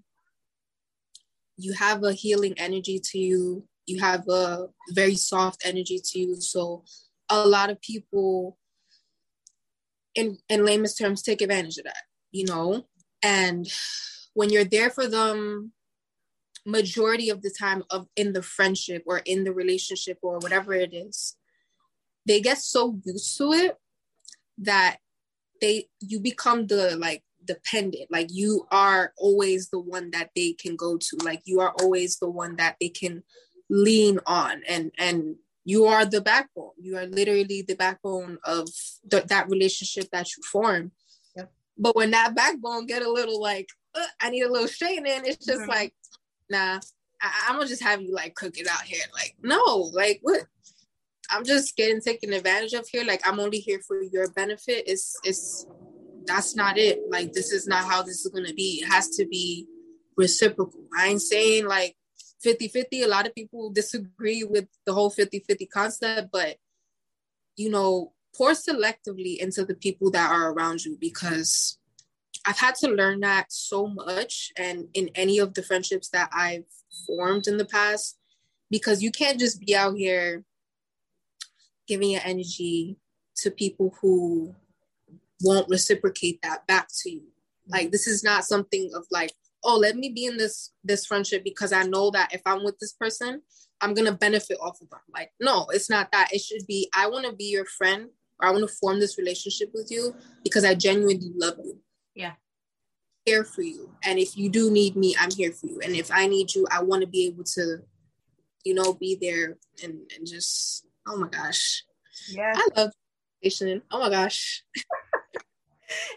[1.57, 6.35] you have a healing energy to you you have a very soft energy to you.
[6.35, 6.83] So
[7.29, 8.57] a lot of people
[10.15, 12.85] in in layman's terms take advantage of that, you know?
[13.21, 13.69] And
[14.33, 15.73] when you're there for them
[16.65, 20.93] majority of the time of in the friendship or in the relationship or whatever it
[20.93, 21.35] is,
[22.25, 23.77] they get so used to it
[24.59, 24.97] that
[25.61, 30.75] they you become the like dependent like you are always the one that they can
[30.75, 33.23] go to like you are always the one that they can
[33.69, 36.71] lean on and and you are the backbone.
[36.79, 38.67] You are literally the backbone of
[39.09, 40.91] th- that relationship that you form.
[41.35, 41.51] Yep.
[41.77, 43.69] but when that backbone get a little like
[44.21, 45.69] i need a little straightening it's just mm-hmm.
[45.69, 45.93] like
[46.49, 46.79] nah
[47.21, 49.03] I- i'm gonna just have you like cook it out here.
[49.13, 50.45] Like no like what?
[51.31, 53.03] I'm just getting taken advantage of here.
[53.03, 54.83] Like i'm only here for your benefit.
[54.87, 55.67] It's it's
[56.25, 56.99] that's not it.
[57.09, 58.81] Like this is not how this is gonna be.
[58.83, 59.67] It has to be
[60.15, 60.83] reciprocal.
[60.97, 61.95] I ain't saying like
[62.45, 66.57] 50-50 a lot of people disagree with the whole 50-50 concept but
[67.55, 71.77] you know pour selectively into the people that are around you because
[72.45, 76.65] i've had to learn that so much and in any of the friendships that i've
[77.05, 78.17] formed in the past
[78.69, 80.43] because you can't just be out here
[81.87, 82.97] giving your energy
[83.35, 84.55] to people who
[85.41, 87.23] won't reciprocate that back to you.
[87.67, 89.31] Like this is not something of like
[89.63, 92.77] oh let me be in this this friendship because i know that if i'm with
[92.79, 93.41] this person
[93.81, 94.99] i'm gonna benefit off of them.
[95.13, 96.33] Like no it's not that.
[96.33, 99.17] It should be i want to be your friend or i want to form this
[99.17, 101.79] relationship with you because i genuinely love you.
[102.15, 102.33] Yeah.
[103.25, 103.91] Here for you.
[104.03, 105.79] And if you do need me i'm here for you.
[105.83, 107.79] And if i need you i want to be able to
[108.63, 111.83] you know be there and, and just oh my gosh.
[112.29, 112.53] Yeah.
[112.55, 112.91] I love
[113.91, 114.63] oh my gosh.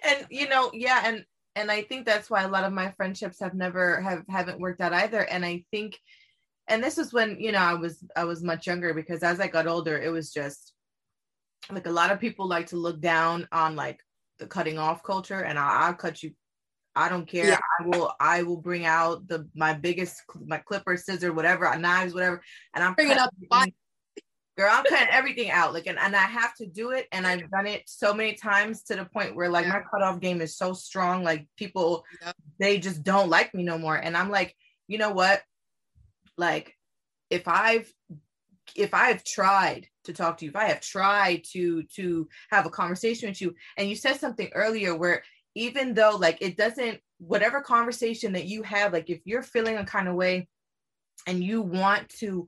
[0.04, 1.24] And you know yeah and
[1.56, 4.80] and I think that's why a lot of my friendships have never have haven't worked
[4.80, 5.20] out either.
[5.20, 5.98] And I think,
[6.68, 9.48] and this was when you know I was I was much younger because as I
[9.48, 10.72] got older, it was just
[11.70, 14.00] like a lot of people like to look down on like
[14.38, 16.32] the cutting off culture, and I, will cut you.
[16.94, 17.48] I don't care.
[17.48, 17.58] Yeah.
[17.80, 18.12] I will.
[18.18, 22.42] I will bring out the my biggest my clipper, scissor, whatever, knives, whatever,
[22.74, 23.30] and I'm bringing up
[24.56, 27.50] girl i'm cutting everything out like and, and i have to do it and i've
[27.50, 29.72] done it so many times to the point where like yeah.
[29.72, 32.32] my cutoff game is so strong like people yeah.
[32.58, 34.54] they just don't like me no more and i'm like
[34.88, 35.42] you know what
[36.36, 36.76] like
[37.30, 37.90] if i've
[38.76, 42.70] if i've tried to talk to you if i have tried to to have a
[42.70, 45.22] conversation with you and you said something earlier where
[45.54, 49.84] even though like it doesn't whatever conversation that you have like if you're feeling a
[49.84, 50.48] kind of way
[51.26, 52.46] and you want to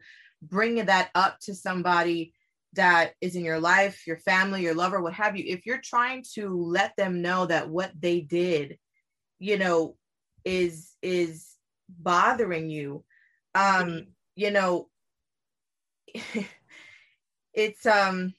[0.48, 2.32] bringing that up to somebody
[2.74, 6.24] that is in your life, your family, your lover, what have you, if you're trying
[6.34, 8.78] to let them know that what they did,
[9.38, 9.96] you know,
[10.44, 11.50] is is
[11.88, 13.04] bothering you,
[13.54, 14.88] um, you know,
[17.54, 18.34] it's um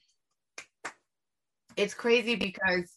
[1.77, 2.94] it's crazy because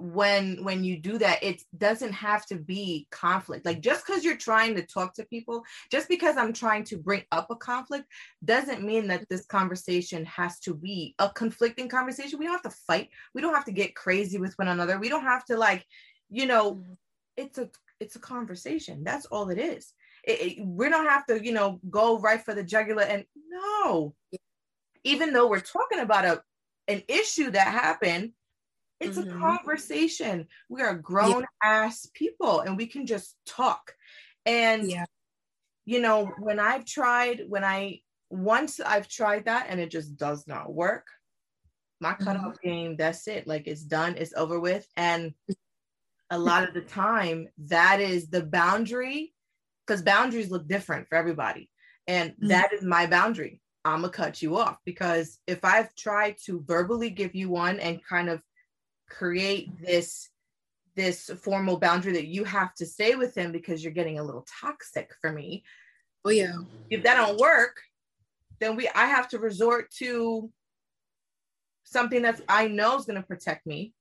[0.00, 3.66] when when you do that it doesn't have to be conflict.
[3.66, 7.22] Like just because you're trying to talk to people just because i'm trying to bring
[7.32, 8.06] up a conflict
[8.44, 12.38] doesn't mean that this conversation has to be a conflicting conversation.
[12.38, 13.10] We don't have to fight.
[13.34, 14.98] We don't have to get crazy with one another.
[14.98, 15.84] We don't have to like
[16.30, 16.92] you know mm-hmm.
[17.36, 17.68] it's a
[18.00, 19.04] it's a conversation.
[19.04, 19.92] That's all it is.
[20.24, 24.14] It, it, we don't have to you know go right for the jugular and no.
[25.04, 26.42] Even though we're talking about a
[26.88, 28.32] an issue that happened
[29.00, 29.36] it's mm-hmm.
[29.36, 30.46] a conversation.
[30.68, 31.84] We are grown yeah.
[31.84, 33.94] ass people and we can just talk.
[34.46, 35.06] And, yeah.
[35.86, 40.46] you know, when I've tried, when I, once I've tried that and it just does
[40.46, 41.06] not work,
[42.00, 42.68] my cutoff mm-hmm.
[42.68, 43.46] game, that's it.
[43.46, 44.86] Like it's done, it's over with.
[44.96, 45.34] And
[46.30, 49.34] a lot of the time, that is the boundary
[49.86, 51.70] because boundaries look different for everybody.
[52.06, 52.48] And mm-hmm.
[52.48, 53.60] that is my boundary.
[53.84, 58.04] I'm gonna cut you off because if I've tried to verbally give you one and
[58.04, 58.42] kind of
[59.10, 60.28] create this
[60.96, 64.46] this formal boundary that you have to stay with him because you're getting a little
[64.60, 65.62] toxic for me.
[66.24, 66.54] Oh yeah.
[66.90, 67.76] If that don't work,
[68.58, 70.50] then we I have to resort to
[71.84, 73.94] something that I know is going to protect me.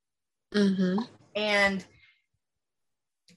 [0.54, 1.04] Mm-hmm.
[1.36, 1.86] And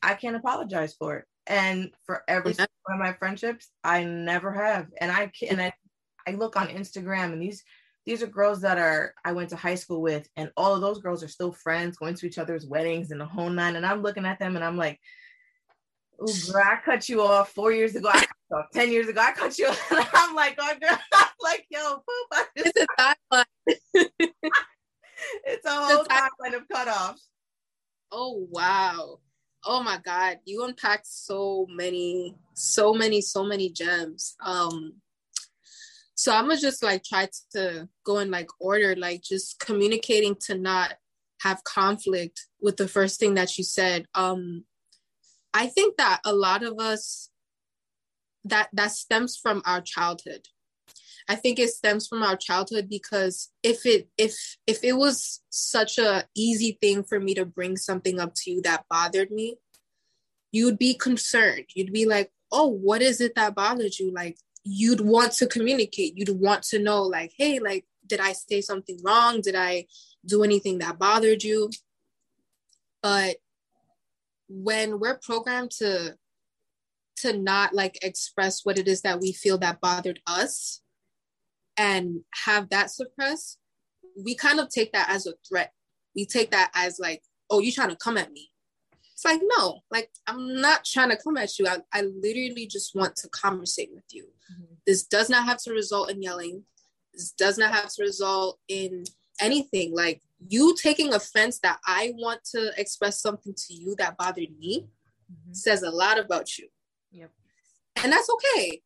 [0.03, 1.25] I can't apologize for it.
[1.47, 4.87] And for every one of my friendships, I never have.
[5.01, 5.73] And I can and I,
[6.27, 7.63] I look on Instagram and these
[8.05, 11.01] these are girls that are I went to high school with, and all of those
[11.01, 13.77] girls are still friends, going to each other's weddings and the whole nine.
[13.77, 14.99] And I'm looking at them and I'm like,
[16.21, 18.09] oh, girl, I cut you off four years ago.
[18.09, 19.21] I cut you off 10 years ago.
[19.21, 19.93] I cut you off.
[19.93, 22.47] And I'm like, oh, girl, I'm like, yo, poop.
[22.57, 23.45] It's a timeline.
[25.45, 27.21] it's a whole timeline of cutoffs.
[28.11, 29.19] Oh, wow.
[29.65, 30.39] Oh my God.
[30.45, 34.35] You unpacked so many, so many, so many gems.
[34.45, 34.95] Um,
[36.23, 40.57] so i'm gonna just like try to go in like order like just communicating to
[40.57, 40.95] not
[41.43, 44.07] have conflict with the first thing that you said.
[44.15, 44.65] Um
[45.53, 47.31] i think that a lot of us
[48.45, 50.47] that that stems from our childhood.
[51.29, 55.99] I think it stems from our childhood because if it if if it was such
[55.99, 59.57] a easy thing for me to bring something up to you that bothered me
[60.53, 61.67] you'd be concerned.
[61.75, 64.13] You'd be like oh what is it that bothered you?
[64.13, 66.17] Like you'd want to communicate.
[66.17, 69.41] You'd want to know like hey like did i say something wrong?
[69.41, 69.87] Did i
[70.25, 71.71] do anything that bothered you?
[73.03, 73.37] But
[74.49, 76.17] when we're programmed to
[77.19, 80.81] to not like express what it is that we feel that bothered us
[81.77, 83.59] and have that suppressed
[84.17, 85.73] we kind of take that as a threat.
[86.15, 88.51] We take that as like oh you're trying to come at me
[89.25, 91.67] it's like, no, like I'm not trying to come at you.
[91.67, 94.25] I, I literally just want to conversate with you.
[94.53, 94.75] Mm-hmm.
[94.87, 96.65] This does not have to result in yelling.
[97.15, 99.05] This does not have to result in
[99.41, 99.95] anything.
[99.95, 104.87] Like you taking offense that I want to express something to you that bothered me
[105.31, 105.53] mm-hmm.
[105.53, 106.69] says a lot about you.
[107.13, 107.31] Yep.
[108.03, 108.83] And that's okay.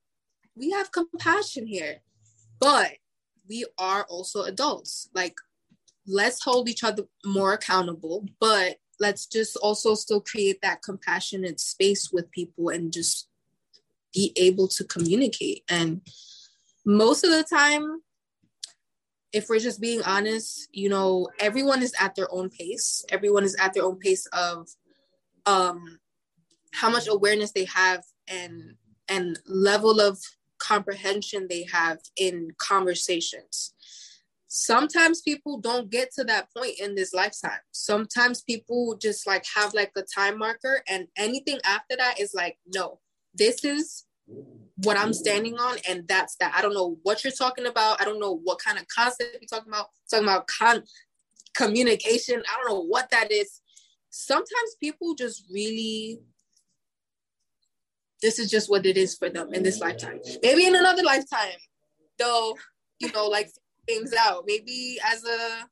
[0.55, 2.03] We have compassion here,
[2.61, 2.93] but
[3.49, 5.09] we are also adults.
[5.15, 5.37] Like,
[6.07, 12.11] let's hold each other more accountable, but let's just also still create that compassionate space
[12.13, 13.29] with people and just
[14.15, 15.63] be able to communicate.
[15.69, 16.01] And
[16.85, 18.01] most of the time
[19.33, 23.05] if we're just being honest you know everyone is at their own pace.
[23.11, 24.69] Everyone is at their own pace of
[25.45, 25.99] um
[26.73, 28.75] how much awareness they have and
[29.09, 30.19] and level of
[30.59, 33.75] comprehension they have in conversations
[34.57, 37.61] sometimes people don't get to that point in this lifetime.
[37.73, 42.59] Sometimes people just like have like a time marker and anything after that is like
[42.75, 42.99] no
[43.35, 44.05] this is
[44.83, 46.55] what i'm standing on and that's that.
[46.57, 48.01] I don't know what you're talking about.
[48.01, 49.87] I don't know what kind of concept you're talking about.
[50.11, 50.85] Talking about con-
[51.55, 52.43] communication.
[52.51, 53.61] I don't know what that is.
[54.11, 56.19] Sometimes people just really
[58.23, 60.21] this is just what it is for them in this lifetime.
[60.43, 61.61] Maybe in another lifetime
[62.19, 62.57] though
[62.99, 63.51] you know like
[63.87, 65.69] things out, maybe as a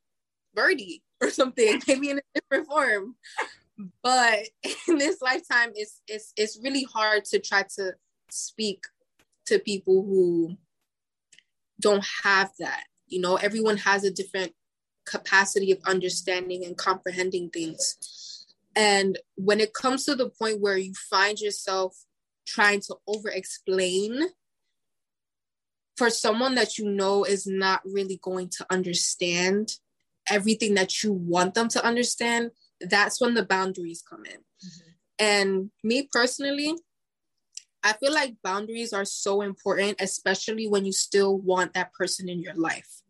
[0.53, 3.15] birdie or something, maybe in a different form.
[4.01, 4.47] But
[4.87, 7.93] in this lifetime, it's it's it's really hard to try to
[8.29, 8.85] speak
[9.47, 10.57] to people who
[11.79, 12.83] don't have that.
[13.07, 14.53] You know, everyone has a different
[15.05, 18.45] capacity of understanding and comprehending things.
[18.75, 21.95] And when it comes to the point where you find yourself
[22.45, 24.29] trying to over explain
[25.97, 29.71] for someone that you know is not really going to understand
[30.29, 34.37] everything that you want them to understand, that's when the boundaries come in.
[34.37, 34.89] Mm-hmm.
[35.19, 36.75] And me personally,
[37.83, 42.41] I feel like boundaries are so important, especially when you still want that person in
[42.41, 43.01] your life.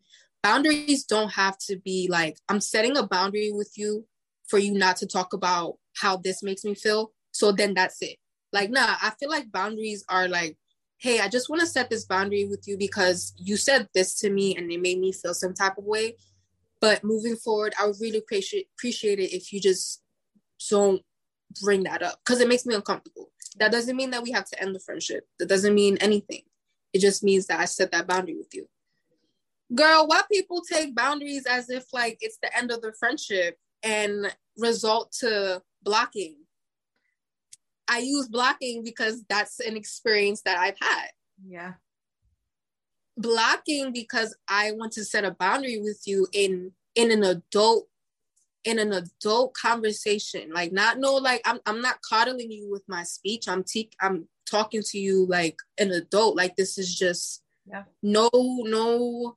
[0.42, 4.06] Boundaries don't have to be like, I'm setting a boundary with you
[4.46, 7.12] for you not to talk about how this makes me feel.
[7.32, 8.18] So then that's it.
[8.52, 10.56] Like, nah, I feel like boundaries are like,
[10.98, 14.30] hey, I just want to set this boundary with you because you said this to
[14.30, 16.16] me and it made me feel some type of way.
[16.80, 20.02] But moving forward, I would really appreciate appreciate it if you just
[20.70, 21.02] don't
[21.62, 23.30] bring that up because it makes me uncomfortable.
[23.58, 25.26] That doesn't mean that we have to end the friendship.
[25.38, 26.42] That doesn't mean anything.
[26.92, 28.68] It just means that I set that boundary with you.
[29.74, 34.34] Girl, why people take boundaries as if like it's the end of the friendship and
[34.56, 36.36] result to blocking?
[37.88, 41.08] I use blocking because that's an experience that I've had.
[41.46, 41.74] Yeah.
[43.16, 47.88] Blocking because I want to set a boundary with you in in an adult
[48.64, 53.04] in an adult conversation like not no like i'm, I'm not coddling you with my
[53.04, 57.84] speech i'm te- i'm talking to you like an adult like this is just yeah.
[58.02, 59.36] no no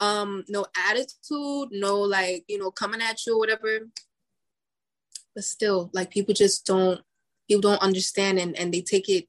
[0.00, 3.88] um no attitude no like you know coming at you or whatever
[5.34, 7.00] but still like people just don't
[7.50, 9.26] people don't understand and and they take it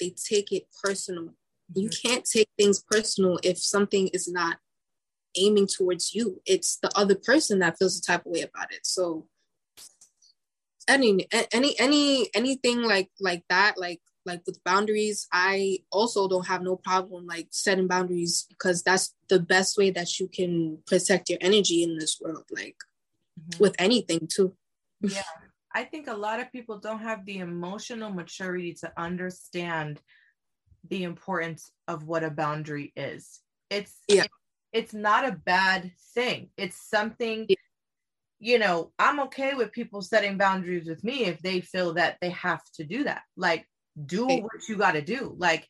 [0.00, 1.80] they take it personal mm-hmm.
[1.80, 4.58] you can't take things personal if something is not
[5.36, 6.40] aiming towards you.
[6.46, 8.80] It's the other person that feels the type of way about it.
[8.84, 9.26] So
[10.88, 16.62] any any any anything like like that, like like with boundaries, I also don't have
[16.62, 21.38] no problem like setting boundaries because that's the best way that you can protect your
[21.40, 22.76] energy in this world, like
[23.38, 23.62] mm-hmm.
[23.62, 24.54] with anything too.
[25.00, 25.22] Yeah.
[25.74, 30.00] I think a lot of people don't have the emotional maturity to understand
[30.88, 33.40] the importance of what a boundary is.
[33.70, 34.24] It's yeah
[34.74, 36.50] it's not a bad thing.
[36.56, 37.46] It's something,
[38.40, 42.30] you know, I'm okay with people setting boundaries with me if they feel that they
[42.30, 43.22] have to do that.
[43.36, 43.66] Like,
[44.04, 45.36] do what you got to do.
[45.38, 45.68] Like,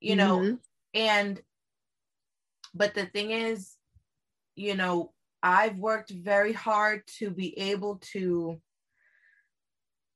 [0.00, 0.54] you know, mm-hmm.
[0.94, 1.40] and,
[2.74, 3.74] but the thing is,
[4.56, 8.58] you know, I've worked very hard to be able to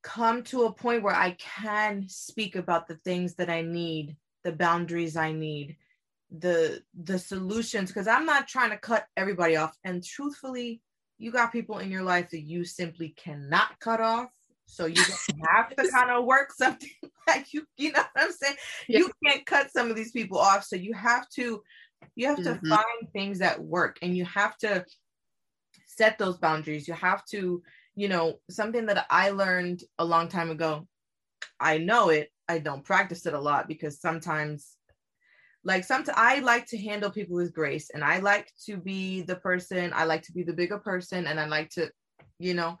[0.03, 4.51] come to a point where I can speak about the things that I need, the
[4.51, 5.77] boundaries I need,
[6.39, 9.77] the the solutions because i'm not trying to cut everybody off.
[9.83, 10.81] And truthfully
[11.17, 14.29] you got people in your life that you simply cannot cut off.
[14.65, 15.01] So you
[15.49, 16.89] have to kind of work something
[17.27, 18.55] like you you know what i'm saying?
[18.87, 18.99] Yeah.
[18.99, 20.63] you can't cut some of these people off.
[20.63, 21.61] So you have to
[22.15, 22.65] you have mm-hmm.
[22.65, 24.85] to find things that work and you have to
[25.85, 26.87] set those boundaries.
[26.87, 27.61] You have to
[27.95, 30.87] you know something that i learned a long time ago
[31.59, 34.75] i know it i don't practice it a lot because sometimes
[35.63, 39.35] like sometimes i like to handle people with grace and i like to be the
[39.35, 41.89] person i like to be the bigger person and i like to
[42.39, 42.77] you know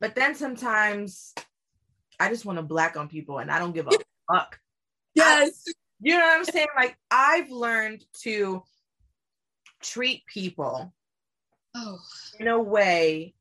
[0.00, 1.34] but then sometimes
[2.18, 3.90] i just want to black on people and i don't give a
[4.32, 4.58] fuck.
[5.14, 5.64] Yes.
[5.68, 6.66] I, you know what i'm saying?
[6.76, 8.62] Like i've learned to
[9.82, 10.92] treat people
[11.76, 11.98] oh.
[12.40, 13.34] in a way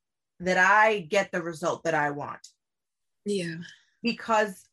[0.45, 2.47] that i get the result that i want
[3.25, 3.55] yeah
[4.01, 4.67] because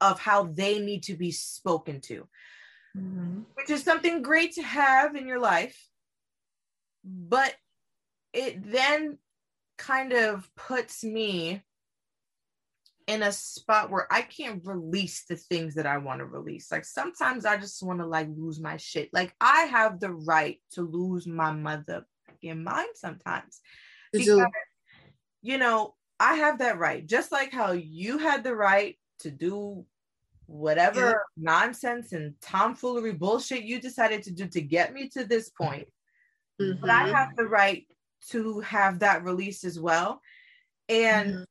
[0.00, 2.26] of how they need to be spoken to
[2.96, 3.40] mm-hmm.
[3.54, 5.78] which is something great to have in your life.
[7.04, 7.54] But
[8.32, 9.18] it then
[9.78, 11.62] kind of puts me
[13.06, 16.72] in a spot where I can't release the things that I want to release.
[16.72, 19.10] Like sometimes I just want to like lose my shit.
[19.12, 22.04] Like I have the right to lose my mother
[22.42, 23.60] in mind sometimes.
[24.12, 24.46] Because,
[25.46, 27.06] you know, I have that right.
[27.06, 29.84] Just like how you had the right to do
[30.46, 31.14] whatever yeah.
[31.36, 35.86] nonsense and tomfoolery bullshit you decided to do to get me to this point.
[36.60, 36.80] Mm-hmm.
[36.80, 37.86] But I have the right
[38.30, 40.20] to have that release as well.
[40.88, 41.42] And mm-hmm.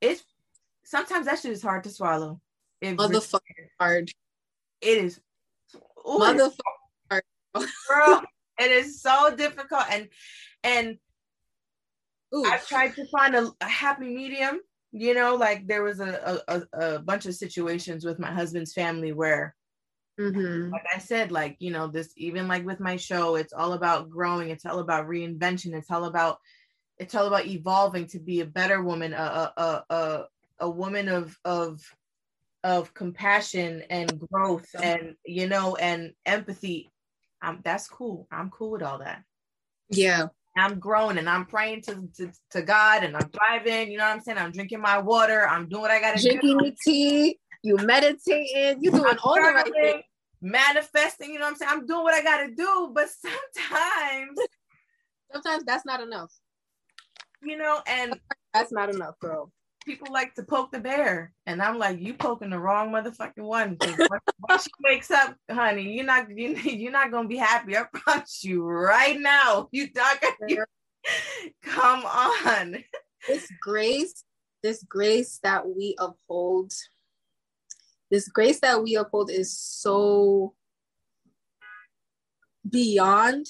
[0.00, 0.24] it's
[0.84, 2.40] sometimes that shit is hard to swallow.
[2.80, 4.10] It Motherfucking really hard.
[4.80, 5.20] It is.
[6.04, 6.50] Motherfucking
[7.08, 7.22] hard.
[7.88, 8.22] Girl,
[8.58, 9.84] it is so difficult.
[9.88, 10.08] And
[10.64, 10.98] and
[12.34, 12.46] Oof.
[12.46, 14.60] I've tried to find a, a happy medium
[14.92, 19.12] you know like there was a, a, a bunch of situations with my husband's family
[19.12, 19.54] where
[20.18, 20.70] mm-hmm.
[20.70, 24.10] like i said like you know this even like with my show it's all about
[24.10, 26.38] growing it's all about reinvention it's all about
[26.98, 30.24] it's all about evolving to be a better woman a a a,
[30.58, 31.80] a woman of of
[32.62, 36.92] of compassion and growth and you know and empathy.
[37.40, 38.28] Um, that's cool.
[38.30, 39.22] I'm cool with all that.
[39.88, 40.26] Yeah
[40.56, 43.90] I'm growing and I'm praying to, to, to God and I'm thriving.
[43.90, 44.38] You know what I'm saying?
[44.38, 45.46] I'm drinking my water.
[45.46, 46.28] I'm doing what I got to do.
[46.28, 47.38] Drinking your tea.
[47.62, 48.82] You meditating.
[48.82, 50.04] You doing I'm all the right things.
[50.42, 51.30] Manifesting.
[51.30, 51.70] You know what I'm saying?
[51.72, 52.90] I'm doing what I got to do.
[52.94, 53.08] But
[53.58, 54.38] sometimes,
[55.32, 56.32] sometimes that's not enough.
[57.42, 58.18] You know, and
[58.52, 59.52] that's not enough, girl
[59.84, 63.76] people like to poke the bear, and I'm like, you poking the wrong motherfucking one.
[64.48, 67.76] Once she wakes up, honey, you're not you, you're not gonna be happy.
[67.76, 69.68] I promise you right now.
[69.72, 70.22] You talk.
[70.46, 70.64] You,
[71.62, 72.84] Come on.
[73.26, 74.24] This grace,
[74.62, 76.72] this grace that we uphold,
[78.10, 80.54] this grace that we uphold is so
[82.68, 83.46] beyond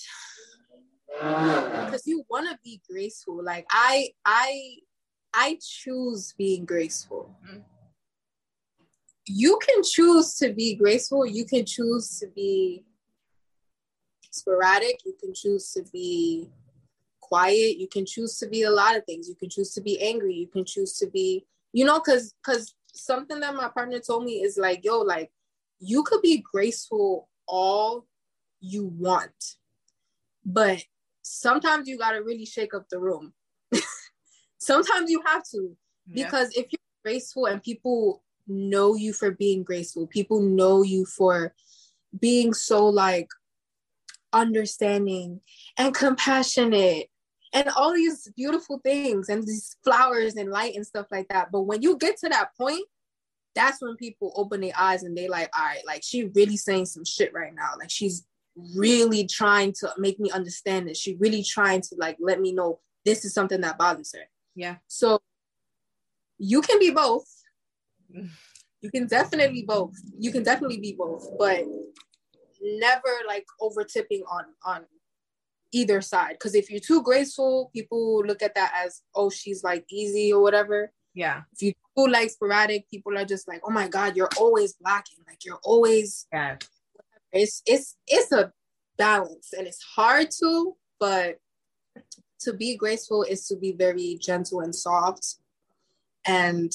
[1.19, 4.77] because you want to be graceful like i i
[5.35, 7.37] i choose being graceful.
[7.45, 7.61] Mm-hmm.
[9.27, 11.25] you can choose to be graceful.
[11.25, 12.85] You can choose to be
[14.31, 15.01] sporadic.
[15.05, 16.51] You can choose to be
[17.21, 17.79] quiet.
[17.79, 19.29] You can choose to be a lot of things.
[19.29, 20.35] You can choose to be angry.
[20.35, 24.43] You can choose to be you know because because something that my partner told me
[24.43, 25.31] is like yo like
[25.79, 28.05] you could be graceful all
[28.61, 29.57] you want
[30.45, 30.83] but
[31.23, 33.33] sometimes you got to really shake up the room.
[34.61, 35.77] Sometimes you have to
[36.13, 36.63] because yeah.
[36.63, 41.55] if you're graceful and people know you for being graceful, people know you for
[42.19, 43.29] being so like
[44.33, 45.41] understanding
[45.77, 47.09] and compassionate
[47.53, 51.51] and all these beautiful things and these flowers and light and stuff like that.
[51.51, 52.85] But when you get to that point,
[53.55, 56.87] that's when people open their eyes and they like, all right, like she really saying
[56.87, 57.71] some shit right now.
[57.79, 58.25] Like she's
[58.77, 60.99] really trying to make me understand this.
[60.99, 64.29] She really trying to like let me know this is something that bothers her.
[64.61, 64.77] Yeah.
[64.89, 65.21] So
[66.39, 67.25] you can be both.
[68.83, 69.95] You can definitely both.
[70.19, 71.65] You can definitely be both, but
[72.61, 74.85] never like over tipping on on
[75.73, 76.33] either side.
[76.33, 80.43] Because if you're too graceful, people look at that as oh she's like easy or
[80.43, 80.93] whatever.
[81.15, 81.43] Yeah.
[81.55, 85.21] If you too like sporadic, people are just like oh my god, you're always blocking.
[85.27, 86.57] Like you're always yeah
[87.33, 88.53] it's it's it's a
[88.99, 91.39] balance and it's hard to but
[92.41, 95.37] to be graceful is to be very gentle and soft.
[96.27, 96.73] And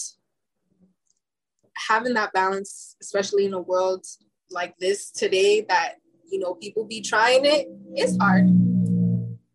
[1.76, 4.06] having that balance especially in a world
[4.50, 5.96] like this today that
[6.30, 8.50] you know people be trying it it's hard.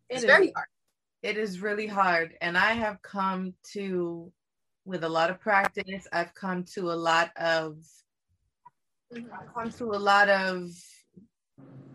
[0.08, 0.68] It's very hard.
[1.22, 2.36] It is really hard.
[2.40, 4.32] And i have come to
[4.84, 7.76] with a lot of practice i've come to a lot of
[9.14, 9.26] mm-hmm.
[9.32, 10.70] I've come to a lot of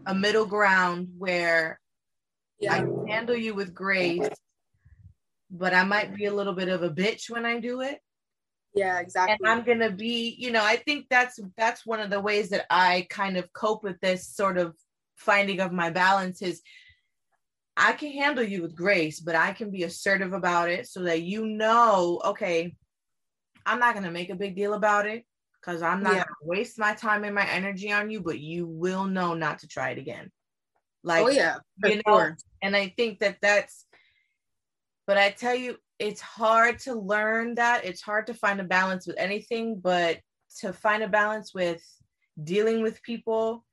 [0.05, 1.79] a middle ground where
[2.59, 2.73] yeah.
[2.73, 4.29] I can handle you with grace,
[5.49, 7.99] but I might be a little bit of a bitch when I do it.
[8.73, 9.37] Yeah, exactly.
[9.39, 12.65] And I'm gonna be, you know, I think that's that's one of the ways that
[12.69, 14.75] I kind of cope with this sort of
[15.15, 16.61] finding of my balance is
[17.77, 21.21] I can handle you with grace, but I can be assertive about it so that
[21.21, 22.75] you know, okay,
[23.65, 25.25] I'm not gonna make a big deal about it
[25.61, 26.23] because I'm not yeah.
[26.23, 29.67] gonna waste my time and my energy on you, but you will know not to
[29.67, 30.31] try it again.
[31.05, 32.37] Like, oh yeah, you know, sure.
[32.61, 33.85] and I think that that's.
[35.07, 37.85] But I tell you, it's hard to learn that.
[37.85, 40.19] It's hard to find a balance with anything, but
[40.61, 41.83] to find a balance with
[42.43, 43.63] dealing with people,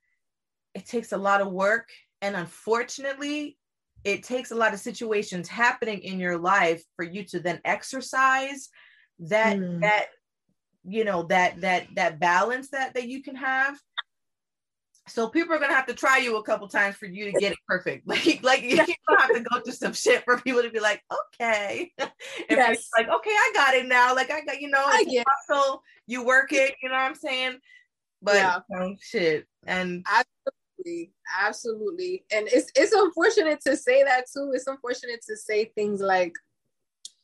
[0.75, 1.89] it takes a lot of work,
[2.21, 3.57] and unfortunately,
[4.03, 8.69] it takes a lot of situations happening in your life for you to then exercise
[9.19, 9.81] that mm.
[9.81, 10.07] that
[10.83, 13.79] you know that that that balance that that you can have
[15.07, 17.51] so people are gonna have to try you a couple times for you to get
[17.51, 18.07] it perfect.
[18.13, 21.01] Like, like you don't have to go through some shit for people to be like,
[21.11, 22.09] okay, and
[22.49, 22.89] yes.
[22.97, 24.15] like, okay, I got it now.
[24.15, 26.75] Like, I got you know, muscle, you work it.
[26.81, 27.57] You know what I'm saying?
[28.21, 28.59] But yeah.
[28.79, 34.51] um, shit, and absolutely, absolutely, and it's it's unfortunate to say that too.
[34.53, 36.33] It's unfortunate to say things like,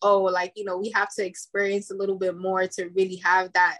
[0.02, 3.54] oh like you know we have to experience a little bit more to really have
[3.54, 3.80] that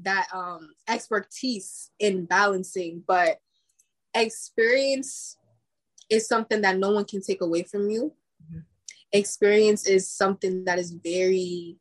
[0.00, 3.38] that um expertise in balancing but
[4.14, 5.36] experience
[6.10, 8.12] is something that no one can take away from you.
[8.42, 8.60] Mm-hmm.
[9.12, 11.76] experience is something that is very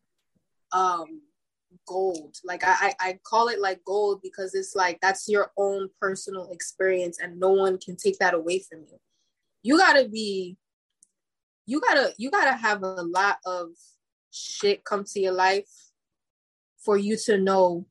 [0.71, 1.21] um
[1.85, 2.35] gold.
[2.43, 7.19] Like I, I call it like gold because it's like that's your own personal experience
[7.21, 8.99] and no one can take that away from you.
[9.63, 10.57] You got to be
[11.67, 13.69] you gotta you gotta have a lot of
[14.31, 15.69] shit come to your life
[16.79, 17.85] for you to know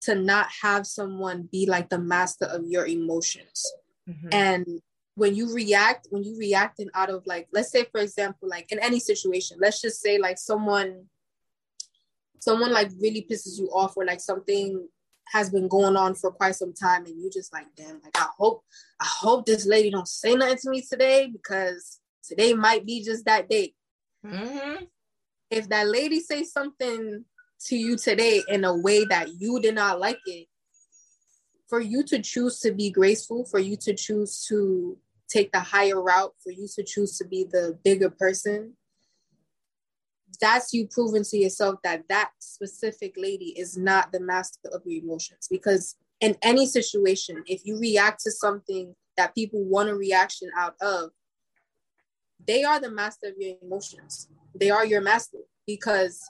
[0.00, 3.72] to not have someone be like the master of your emotions
[4.08, 4.28] mm-hmm.
[4.32, 4.80] and
[5.14, 8.78] when you react when you reacting out of like let's say for example like in
[8.78, 11.04] any situation let's just say like someone
[12.38, 14.86] someone like really pisses you off or like something
[15.32, 18.26] has been going on for quite some time and you just like damn like i
[18.38, 18.62] hope
[19.00, 23.24] i hope this lady don't say nothing to me today because today might be just
[23.24, 23.74] that day
[24.24, 24.84] mm-hmm.
[25.50, 27.24] if that lady say something
[27.66, 30.46] to you today in a way that you did not like it
[31.68, 34.96] for you to choose to be graceful for you to choose to
[35.28, 38.74] take the higher route for you to choose to be the bigger person
[40.40, 45.02] that's you proving to yourself that that specific lady is not the master of your
[45.02, 50.48] emotions because in any situation if you react to something that people want a reaction
[50.56, 51.10] out of
[52.48, 54.28] they are the master of your emotions.
[54.54, 56.20] They are your master because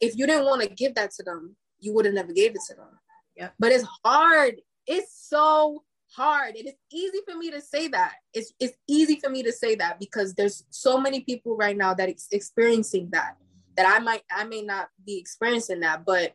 [0.00, 2.60] if you didn't want to give that to them, you would have never gave it
[2.68, 2.88] to them.
[3.36, 3.50] Yeah.
[3.58, 4.56] But it's hard.
[4.86, 5.84] It's so
[6.14, 6.56] hard.
[6.56, 8.14] It is easy for me to say that.
[8.32, 11.94] It's it's easy for me to say that because there's so many people right now
[11.94, 13.36] that is experiencing that
[13.76, 16.34] that I might I may not be experiencing that, but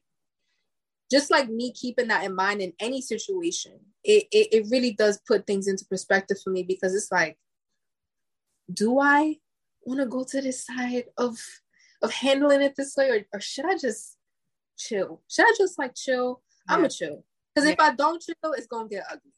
[1.12, 5.20] just like me keeping that in mind in any situation, it, it, it really does
[5.28, 7.38] put things into perspective for me because it's like,
[8.74, 9.36] do I
[9.84, 11.38] want to go to this side of
[12.02, 14.18] of handling it this way, or, or should I just
[14.78, 15.22] chill?
[15.28, 16.42] Should I just like chill?
[16.68, 16.76] Yeah.
[16.76, 17.24] I'm a chill
[17.54, 17.74] because yeah.
[17.74, 19.32] if I don't chill, it's gonna get ugly.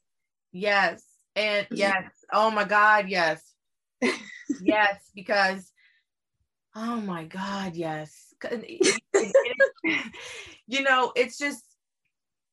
[0.52, 1.04] Yes,
[1.36, 1.76] and mm-hmm.
[1.76, 3.42] yes, oh my God, yes,
[4.62, 5.72] yes, because
[6.76, 8.34] oh my God, yes,
[10.68, 11.64] you know, it's just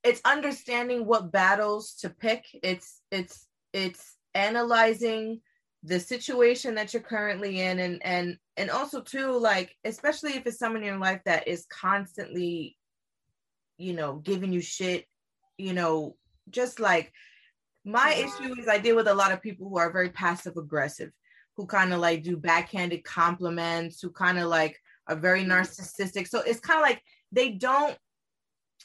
[0.02, 2.46] it's understanding what battles to pick.
[2.62, 5.40] It's it's it's analyzing
[5.82, 10.58] the situation that you're currently in and and and also too like especially if it's
[10.58, 12.76] someone in your life that is constantly
[13.78, 15.06] you know giving you shit
[15.56, 16.16] you know
[16.50, 17.12] just like
[17.84, 21.10] my issue is i deal with a lot of people who are very passive aggressive
[21.56, 25.52] who kind of like do backhanded compliments who kind of like are very mm-hmm.
[25.52, 27.02] narcissistic so it's kind of like
[27.32, 27.96] they don't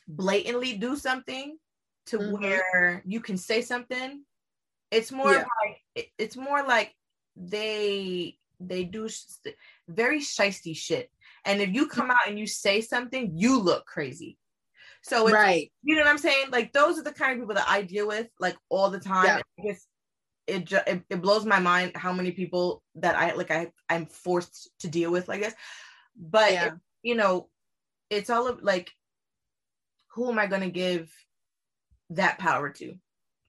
[0.08, 1.58] blatantly do something
[2.06, 2.32] to mm-hmm.
[2.34, 4.24] where you can say something
[4.96, 5.46] it's more yeah.
[5.96, 6.94] like it's more like
[7.36, 9.08] they they do
[9.88, 11.10] very shisty shit
[11.46, 14.38] and if you come out and you say something you look crazy
[15.02, 17.68] so right you know what i'm saying like those are the kind of people that
[17.68, 19.42] i deal with like all the time yeah.
[19.60, 19.88] I guess
[20.48, 24.06] it, just it, it blows my mind how many people that i like i i'm
[24.06, 25.56] forced to deal with like this
[26.16, 26.66] but yeah.
[26.68, 26.74] it,
[27.04, 27.50] you know
[28.10, 28.92] it's all of like
[30.16, 31.14] who am I going to give
[32.12, 32.96] that power to?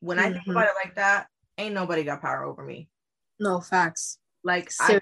[0.00, 0.26] When mm-hmm.
[0.26, 0.50] I think mm-hmm.
[0.50, 1.28] about it like that,
[1.58, 2.88] ain't nobody got power over me.
[3.38, 4.18] No facts.
[4.44, 5.00] Like, I,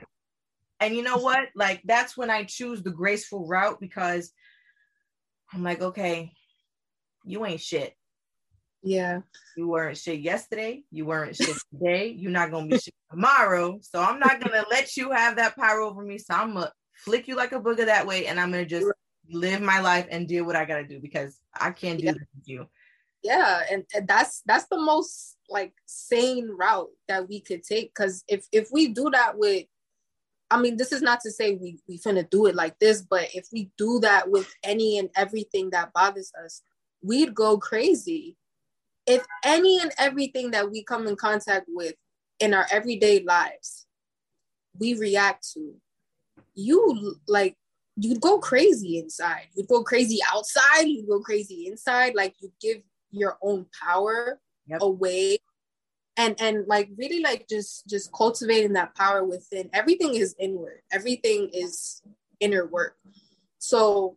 [0.81, 1.49] and you know what?
[1.55, 4.33] Like, that's when I choose the graceful route because
[5.53, 6.33] I'm like, okay,
[7.25, 7.95] you ain't shit.
[8.83, 9.21] Yeah.
[9.57, 10.83] You weren't shit yesterday.
[10.91, 12.09] You weren't shit today.
[12.09, 13.79] You're not gonna be shit tomorrow.
[13.81, 16.19] So I'm not gonna let you have that power over me.
[16.19, 18.87] So I'm gonna flick you like a booger that way, and I'm gonna just
[19.31, 22.13] live my life and do what I gotta do because I can't do yeah.
[22.13, 22.67] this with you.
[23.25, 27.95] Yeah, and, and that's that's the most like sane route that we could take.
[27.95, 29.65] Cause if if we do that with
[30.51, 33.29] I mean, this is not to say we we finna do it like this, but
[33.35, 36.61] if we do that with any and everything that bothers us,
[37.03, 38.37] we'd go crazy.
[39.07, 41.95] If any and everything that we come in contact with
[42.41, 43.87] in our everyday lives,
[44.79, 45.75] we react to,
[46.55, 47.57] you like
[47.97, 49.49] you'd go crazy inside.
[49.55, 50.83] You'd go crazy outside.
[50.83, 52.15] You'd go crazy inside.
[52.15, 52.83] Like you give
[53.15, 54.81] your own power yep.
[54.83, 55.39] away,
[56.17, 59.71] and and like really like just just cultivating that power within.
[59.73, 60.81] Everything is inward.
[60.93, 62.03] Everything is
[62.41, 62.97] inner work.
[63.59, 64.17] So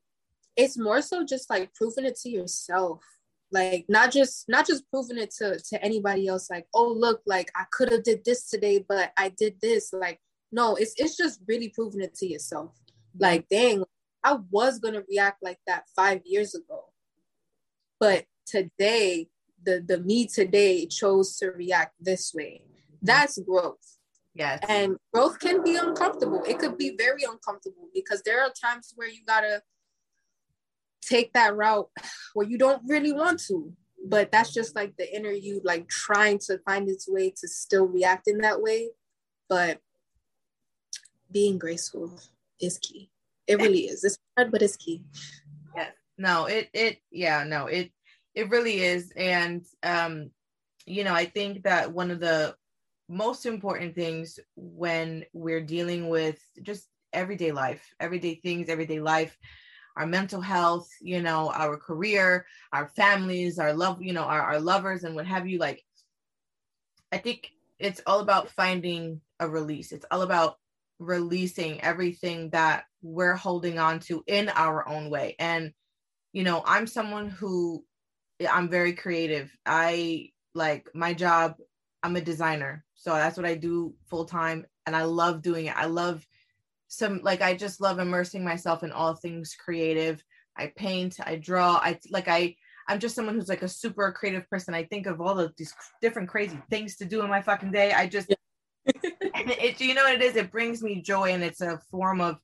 [0.56, 3.02] it's more so just like proving it to yourself
[3.50, 7.50] like not just not just proving it to to anybody else like oh look like
[7.56, 10.20] i could have did this today but i did this like
[10.52, 12.78] no it's it's just really proving it to yourself
[13.20, 13.84] like, dang,
[14.24, 16.86] I was gonna react like that five years ago.
[18.00, 19.28] But today,
[19.64, 22.64] the the me today chose to react this way.
[23.02, 23.98] That's growth.
[24.34, 24.60] Yes.
[24.70, 26.44] And growth can be uncomfortable.
[26.48, 29.62] It could be very uncomfortable because there are times where you gotta
[31.02, 31.90] take that route
[32.34, 33.74] where you don't really want to.
[34.06, 37.88] But that's just like the inner you like trying to find its way to still
[37.88, 38.92] react in that way.
[39.50, 39.80] But
[41.32, 42.20] being graceful
[42.62, 43.10] is key.
[43.48, 44.04] It really is.
[44.04, 45.04] It's hard, but it's key.
[45.76, 45.90] Yeah.
[46.18, 47.92] No, it it yeah, no, it
[48.38, 49.12] it really is.
[49.18, 50.30] And um,
[50.86, 52.56] you know, I think that one of the
[53.10, 59.36] most important things when we're dealing with just everyday life, everyday things, everyday life,
[59.96, 64.60] our mental health, you know, our career, our families, our love, you know, our, our
[64.60, 65.84] lovers and what have you, like
[67.12, 69.92] I think it's all about finding a release.
[69.92, 70.58] It's all about
[71.00, 75.36] releasing everything that we're holding on to in our own way.
[75.40, 75.74] And,
[76.34, 77.84] you know, I'm someone who
[78.46, 79.56] I'm very creative.
[79.66, 81.56] I like my job,
[82.04, 82.84] I'm a designer.
[82.96, 84.66] So that's what I do full time.
[84.86, 85.78] And I love doing it.
[85.78, 86.26] I love
[86.88, 90.24] some, like, I just love immersing myself in all things creative.
[90.56, 92.56] I paint, I draw, I like, I,
[92.88, 94.74] I'm just someone who's like a super creative person.
[94.74, 97.92] I think of all of these different crazy things to do in my fucking day.
[97.92, 98.34] I just,
[98.86, 100.36] it, you know what it is?
[100.36, 102.38] It brings me joy and it's a form of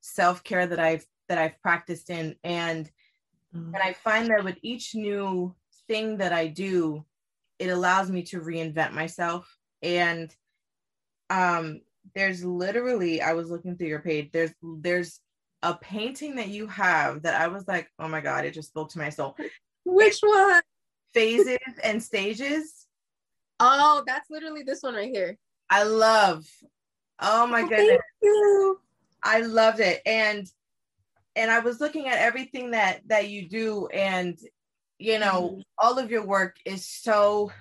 [0.00, 2.36] self-care that I've that I've practiced in.
[2.44, 2.90] And
[3.58, 3.74] mm.
[3.74, 5.54] and I find that with each new
[5.86, 7.04] thing that I do,
[7.58, 9.56] it allows me to reinvent myself.
[9.82, 10.34] And
[11.30, 11.80] um
[12.14, 14.30] there's literally I was looking through your page.
[14.32, 15.20] There's there's
[15.62, 18.90] a painting that you have that I was like, oh my god, it just spoke
[18.90, 19.36] to my soul.
[19.84, 20.62] Which one?
[21.12, 22.86] Phases and stages.
[23.60, 25.36] Oh, that's literally this one right here.
[25.70, 26.46] I love.
[27.20, 28.00] Oh my oh, goodness.
[29.22, 30.00] I loved it.
[30.06, 30.46] And
[31.38, 34.36] and I was looking at everything that that you do and
[34.98, 35.60] you know, mm-hmm.
[35.78, 37.52] all of your work is so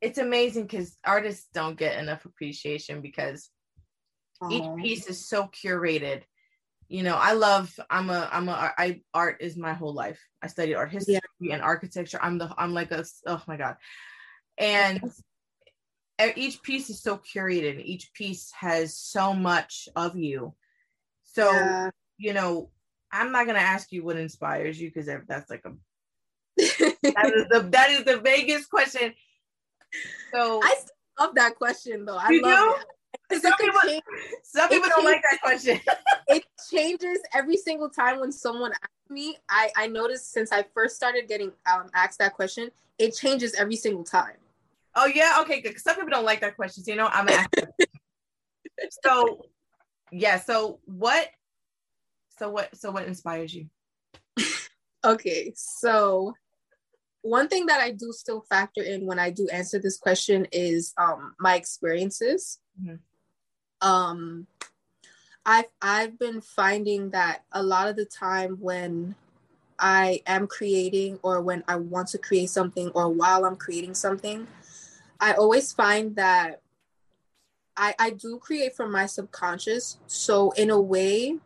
[0.00, 3.50] it's amazing because artists don't get enough appreciation because
[4.50, 6.22] each piece is so curated.
[6.88, 10.20] You know i love i'm a i'm a i art is my whole life.
[10.40, 11.54] I studied art history yeah.
[11.54, 12.18] and architecture.
[12.22, 13.76] I'm the i'm like a oh my god.
[14.56, 15.02] And
[16.36, 17.84] each piece is so curated.
[17.84, 20.54] Each piece has so much of you
[21.36, 21.90] so yeah.
[22.16, 22.70] you know
[23.12, 25.72] i'm not going to ask you what inspires you because that's like a
[26.56, 29.12] that is the that is the biggest question
[30.32, 30.74] so i
[31.20, 32.74] love that question though i love know?
[32.74, 32.86] it
[33.40, 33.80] some people,
[34.42, 35.80] some people don't like that question.
[36.28, 39.36] it changes every single time when someone asks me.
[39.48, 43.76] I I noticed since I first started getting um, asked that question, it changes every
[43.76, 44.36] single time.
[44.94, 45.78] Oh yeah, okay, good.
[45.80, 46.84] Some people don't like that question.
[46.84, 47.64] So, you know, I'm asking.
[49.04, 49.46] so
[50.10, 51.28] yeah, so what
[52.38, 53.68] so what so what inspires you?
[55.04, 56.34] okay, so
[57.22, 60.94] one thing that I do still factor in when I do answer this question is
[60.98, 62.58] um, my experiences.
[62.80, 62.96] Mm-hmm
[63.80, 64.46] um
[65.44, 69.14] I've I've been finding that a lot of the time when
[69.78, 74.46] I am creating or when I want to create something or while I'm creating something,
[75.20, 76.62] I always find that
[77.76, 79.98] I, I do create from my subconscious.
[80.06, 81.38] So in a way,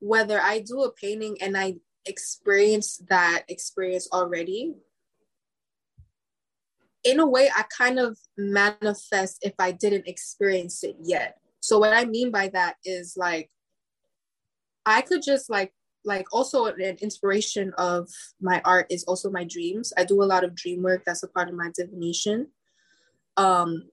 [0.00, 1.76] whether I do a painting and I
[2.06, 4.74] experience that experience already,
[7.04, 11.38] in a way, I kind of manifest if I didn't experience it yet.
[11.60, 13.50] So what I mean by that is like,
[14.86, 15.72] I could just like
[16.04, 18.08] like also an inspiration of
[18.40, 19.92] my art is also my dreams.
[19.98, 21.02] I do a lot of dream work.
[21.04, 22.48] That's a part of my divination.
[23.36, 23.90] Um,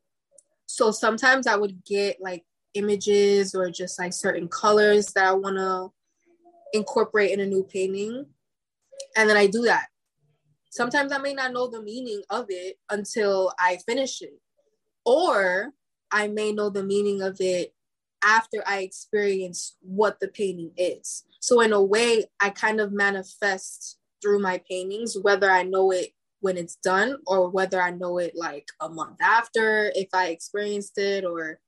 [0.67, 2.45] so sometimes I would get like
[2.75, 5.91] images or just like certain colors that I want to
[6.73, 8.27] incorporate in a new painting,
[9.15, 9.87] and then I do that
[10.77, 14.39] sometimes I may not know the meaning of it until I finish it.
[15.05, 15.73] Or
[16.11, 17.73] I may know the meaning of it
[18.23, 21.23] after I experience what the painting is.
[21.39, 26.09] So, in a way, I kind of manifest through my paintings, whether I know it
[26.39, 30.97] when it's done or whether I know it like a month after, if I experienced
[30.97, 31.59] it or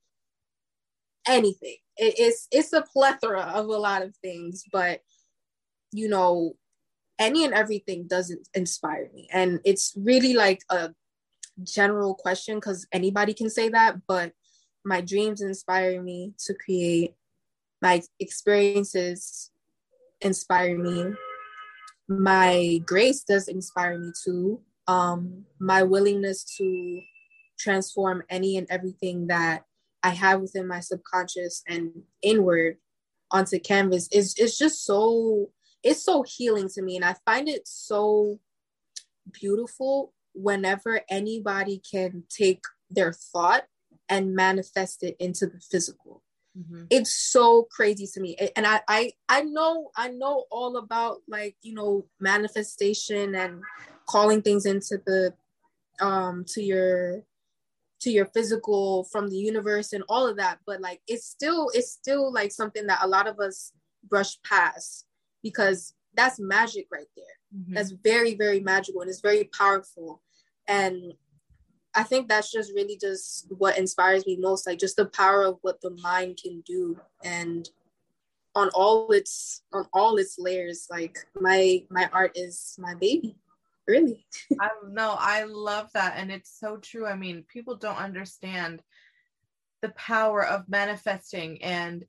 [1.28, 1.78] anything.
[1.98, 5.02] It, it's it's a plethora of a lot of things, but
[5.92, 6.56] you know,
[7.18, 9.28] any and everything doesn't inspire me.
[9.32, 10.92] And it's really like a
[11.64, 14.34] general question because anybody can say that, but
[14.86, 17.16] my dreams inspire me to create,
[17.82, 19.52] my experiences
[20.22, 21.14] inspire me.
[22.10, 24.62] My grace does inspire me too.
[24.88, 27.02] Um, my willingness to
[27.60, 29.64] transform any and everything that
[30.02, 31.92] I have within my subconscious and
[32.22, 32.78] inward
[33.32, 35.52] onto canvas is is just so
[35.84, 38.40] it's so healing to me and i find it so
[39.32, 43.66] beautiful whenever anybody can take their thought
[44.08, 46.24] and manifest it into the physical
[46.58, 46.84] mm-hmm.
[46.90, 51.56] it's so crazy to me and I, I i know i know all about like
[51.62, 53.62] you know manifestation and
[54.08, 55.34] calling things into the
[56.02, 57.24] um to your
[58.02, 61.92] to your physical from the universe and all of that but like it's still it's
[61.92, 63.74] still like something that a lot of us
[64.10, 65.06] brush past
[65.44, 67.26] because that's magic right there.
[67.56, 67.74] Mm-hmm.
[67.74, 70.22] That's very, very magical and it's very powerful.
[70.68, 71.14] And
[71.96, 75.58] I think that's just really just what inspires me most, like just the power of
[75.62, 77.70] what the mind can do and
[78.56, 80.88] on all its on all its layers.
[80.90, 83.36] Like my my art is my baby.
[83.88, 84.26] Really.
[84.62, 86.14] I know, I love that.
[86.18, 87.08] And it's so true.
[87.08, 88.84] I mean, people don't understand
[89.82, 92.06] the power of manifesting and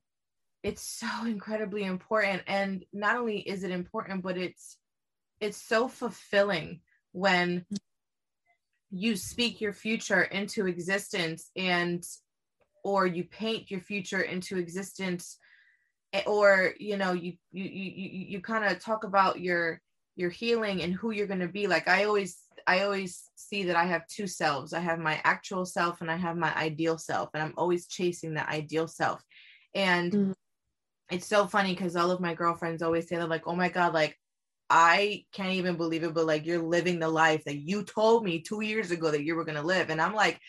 [0.63, 4.77] it's so incredibly important and not only is it important but it's
[5.39, 6.81] it's so fulfilling
[7.13, 7.65] when
[8.91, 12.05] you speak your future into existence and
[12.83, 15.37] or you paint your future into existence
[16.13, 19.81] eh, or you know you you you you kind of talk about your
[20.15, 21.67] your healing and who you're going to be.
[21.67, 24.73] Like i always i always see that i have two selves.
[24.73, 28.33] I have my actual self and i have my ideal self and i'm always chasing
[28.35, 29.23] that ideal self.
[29.73, 30.31] And mm-hmm
[31.11, 33.93] it's so funny because all of my girlfriends always say that like oh my god
[33.93, 34.17] like
[34.71, 38.41] i can't even believe it but like you're living the life that you told me
[38.41, 40.39] two years ago that you were going to live and i'm like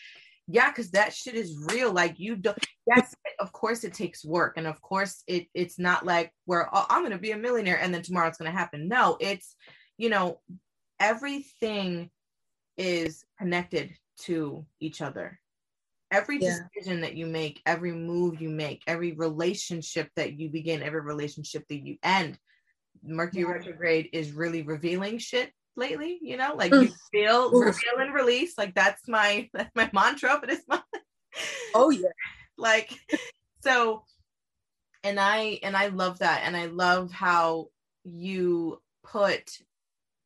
[0.47, 2.57] yeah because that shit is real like you don't
[2.87, 6.85] yes of course it takes work and of course it it's not like where oh,
[6.89, 8.87] i'm gonna be a millionaire and then tomorrow it's gonna happen.
[8.87, 9.55] No it's
[9.97, 10.39] you know
[10.99, 12.09] everything
[12.77, 15.39] is connected to each other.
[16.11, 16.57] Every yeah.
[16.75, 21.63] decision that you make every move you make every relationship that you begin every relationship
[21.69, 22.37] that you end
[23.05, 23.49] mercury yeah.
[23.49, 26.55] retrograde is really revealing shit lately you know?
[26.55, 28.57] Like you feel reveal and release.
[28.57, 30.83] Like that's my that's my mantra for this month.
[31.73, 32.09] Oh yeah.
[32.55, 32.93] Like
[33.61, 34.03] so
[35.03, 36.43] and i and i love that.
[36.45, 37.69] And i love how
[38.03, 39.57] you put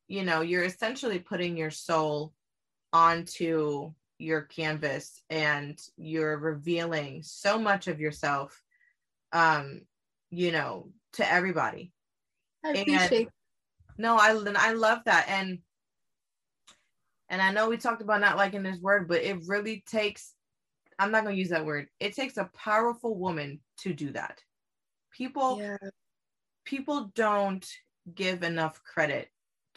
[0.08, 2.32] you know you're essentially putting your soul
[2.92, 8.60] onto your canvas and you're revealing so much of yourself
[9.32, 9.82] um
[10.30, 11.92] you know to everybody
[12.68, 13.28] I appreciate and,
[13.98, 15.58] no i i love that and
[17.28, 20.34] and i know we talked about not liking this word but it really takes
[20.98, 24.40] i'm not going to use that word it takes a powerful woman to do that
[25.12, 25.76] people yeah.
[26.64, 27.66] people don't
[28.14, 29.28] give enough credit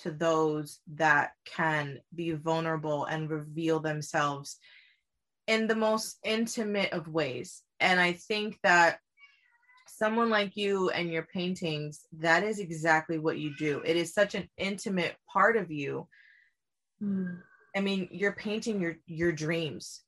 [0.01, 4.57] to those that can be vulnerable and reveal themselves
[5.47, 7.61] in the most intimate of ways.
[7.79, 8.99] And I think that
[10.01, 13.83] someone like you and your paintings, that is exactly what you do.
[13.85, 16.07] It is such an intimate part of you.
[17.03, 17.37] Mm.
[17.75, 20.01] I mean, you're painting your your dreams.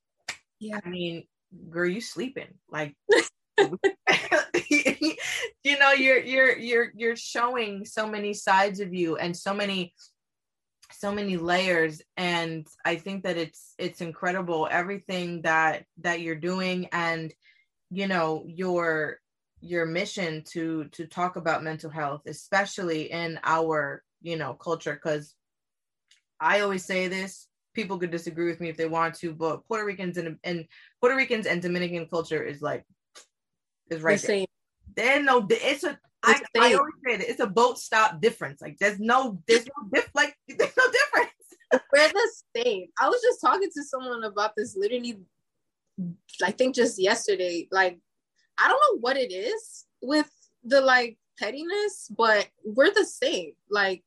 [0.58, 0.80] Yeah.
[0.84, 1.24] I mean,
[1.70, 2.58] girl, you sleeping.
[2.68, 2.96] Like
[5.64, 9.94] you know you're you're you're you're showing so many sides of you and so many
[10.90, 16.88] so many layers and i think that it's it's incredible everything that that you're doing
[16.92, 17.32] and
[17.90, 19.18] you know your
[19.64, 25.34] your mission to to talk about mental health especially in our you know culture because
[26.40, 29.84] i always say this people could disagree with me if they want to but puerto
[29.84, 30.66] ricans and, and
[31.00, 32.84] puerto ricans and dominican culture is like
[33.90, 34.46] is right the there.
[34.96, 35.98] There's no, it's a.
[36.22, 38.62] I, I always say that it's a boat stop difference.
[38.62, 41.32] Like there's no, there's no diff, like there's no difference.
[41.92, 42.86] We're the same.
[42.98, 45.18] I was just talking to someone about this literally,
[46.42, 47.68] I think just yesterday.
[47.70, 47.98] Like,
[48.58, 50.30] I don't know what it is with
[50.64, 53.52] the like pettiness, but we're the same.
[53.70, 54.02] Like,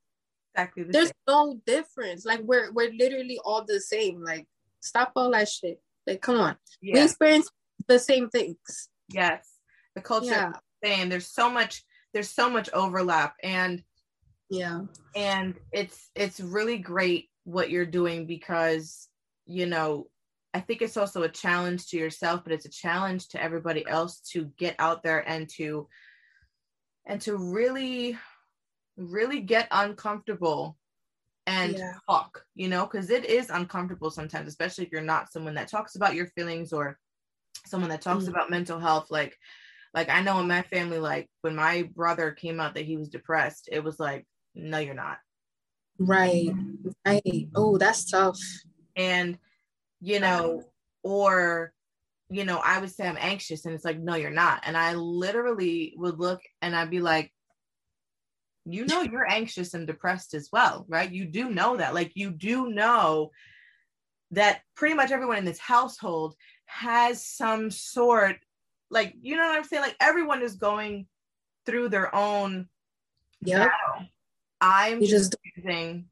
[0.53, 0.83] exactly.
[0.83, 1.13] The there's same.
[1.27, 2.25] no difference.
[2.25, 4.23] Like, we're we're literally all the same.
[4.23, 4.47] Like,
[4.79, 5.81] stop all that shit.
[6.05, 6.55] Like, come on.
[6.81, 6.95] Yeah.
[6.95, 7.49] We experience
[7.87, 8.89] the same things.
[9.09, 9.57] Yes
[9.97, 10.51] the culture yeah.
[10.83, 11.83] same there's so much
[12.13, 13.81] there's so much overlap and
[14.49, 14.81] yeah
[15.15, 19.09] and it's it's really great what you're doing because
[19.47, 20.05] you know
[20.57, 24.19] i think it's also a challenge to yourself but it's a challenge to everybody else
[24.19, 25.87] to get out there and to
[27.05, 28.17] and to really
[28.97, 30.77] really get uncomfortable
[31.45, 31.93] and yeah.
[32.09, 35.95] talk you know because it is uncomfortable sometimes especially if you're not someone that talks
[35.95, 36.97] about your feelings or
[37.65, 39.37] someone that talks mm about mental health like
[39.93, 43.09] like I know in my family, like when my brother came out that he was
[43.09, 45.17] depressed, it was like, no, you're not.
[45.97, 46.51] Right.
[47.05, 47.49] Right.
[47.55, 48.39] Oh, that's tough.
[48.95, 49.39] And,
[50.01, 50.63] you know,
[51.03, 51.73] or,
[52.29, 54.63] you know, I would say I'm anxious and it's like, no, you're not.
[54.65, 57.31] And I literally would look and I'd be like,
[58.65, 61.09] you know, you're anxious and depressed as well, right?
[61.09, 61.93] You do know that.
[61.93, 63.31] Like, you do know
[64.31, 66.35] that pretty much everyone in this household
[66.65, 68.37] has some sort
[68.89, 71.07] like you know what i'm saying like everyone is going
[71.65, 72.67] through their own
[73.41, 73.69] yeah
[74.59, 76.05] i'm you just choosing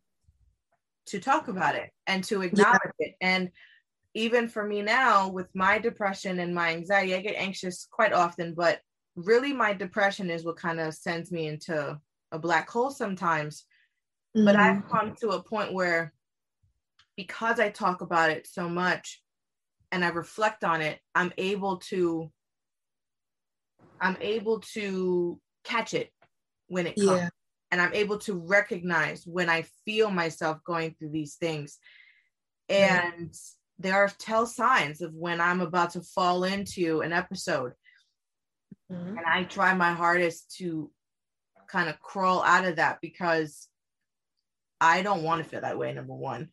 [1.06, 3.08] to talk about it and to acknowledge yeah.
[3.08, 3.52] it and
[4.16, 8.54] even for me now with my depression and my anxiety i get anxious quite often
[8.54, 8.80] but
[9.16, 12.00] really my depression is what kind of sends me into
[12.32, 13.66] a black hole sometimes
[14.36, 14.46] mm-hmm.
[14.46, 16.14] but i've come to a point where
[17.16, 19.22] because i talk about it so much
[19.92, 22.32] and i reflect on it i'm able to
[24.00, 26.12] I'm able to catch it
[26.68, 27.08] when it comes.
[27.08, 27.30] Yeah.
[27.72, 31.78] And I'm able to recognize when I feel myself going through these things.
[32.70, 33.65] And yeah.
[33.80, 37.74] There are tell signs of when I'm about to fall into an episode.
[38.92, 39.18] Mm-hmm.
[39.18, 40.92] And I try my hardest to
[41.68, 43.68] kind of crawl out of that because
[44.80, 46.50] I don't want to feel that way, number one.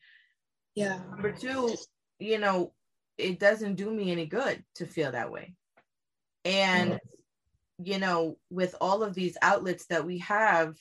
[0.75, 0.99] Yeah.
[1.11, 1.75] Number two,
[2.19, 2.73] you know,
[3.19, 5.55] it doesn't do me any good to feel that way.
[6.45, 7.07] And mm-hmm
[7.85, 10.77] you know, with all of these outlets that we have,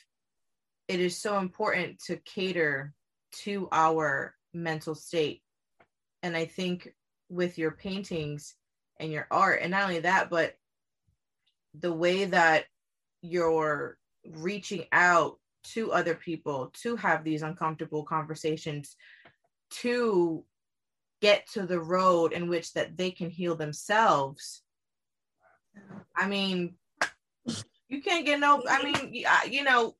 [0.88, 2.94] it is so important to cater
[3.44, 5.42] to our mental state.
[6.24, 6.94] And I think
[7.30, 8.56] with your paintings
[9.00, 10.56] and your art, and not only that, but
[11.74, 12.66] the way that
[13.22, 13.98] you're
[14.30, 18.96] reaching out to other people to have these uncomfortable conversations,
[19.70, 20.44] to
[21.22, 24.64] get to the road in which that they can heal themselves.
[26.16, 26.76] I mean
[27.92, 29.96] you can't get no i mean you know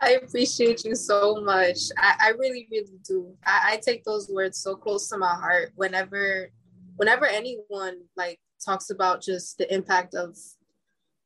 [0.00, 1.78] I appreciate you so much.
[1.98, 3.34] I, I really, really do.
[3.44, 6.50] I, I take those words so close to my heart whenever
[6.96, 10.36] whenever anyone like talks about just the impact of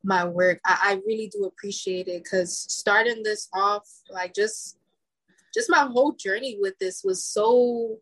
[0.05, 0.61] my work.
[0.65, 4.79] I, I really do appreciate it because starting this off, like just
[5.55, 7.99] just my whole journey with this was so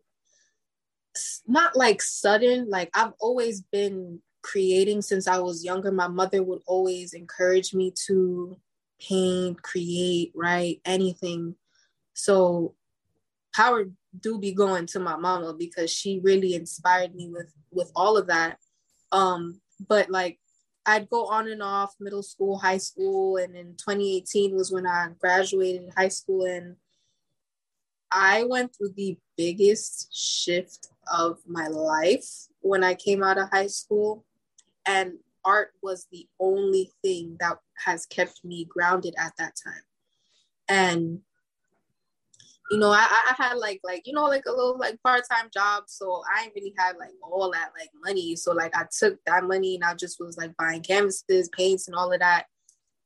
[1.47, 2.69] not like sudden.
[2.69, 5.91] Like I've always been creating since I was younger.
[5.91, 8.57] My mother would always encourage me to
[9.01, 11.55] paint, create, write, anything.
[12.13, 12.75] So
[13.53, 13.85] power
[14.19, 18.27] do be going to my mama because she really inspired me with with all of
[18.27, 18.57] that.
[19.11, 20.39] Um, but like
[20.85, 25.09] I'd go on and off middle school, high school, and in 2018 was when I
[25.19, 26.75] graduated high school and
[28.11, 32.27] I went through the biggest shift of my life
[32.59, 34.25] when I came out of high school.
[34.85, 39.83] And art was the only thing that has kept me grounded at that time.
[40.67, 41.19] And
[42.71, 45.49] you know, I, I had like like you know like a little like part time
[45.53, 48.35] job, so I didn't really had like all that like money.
[48.37, 51.95] So like I took that money and I just was like buying canvases, paints, and
[51.95, 52.45] all of that.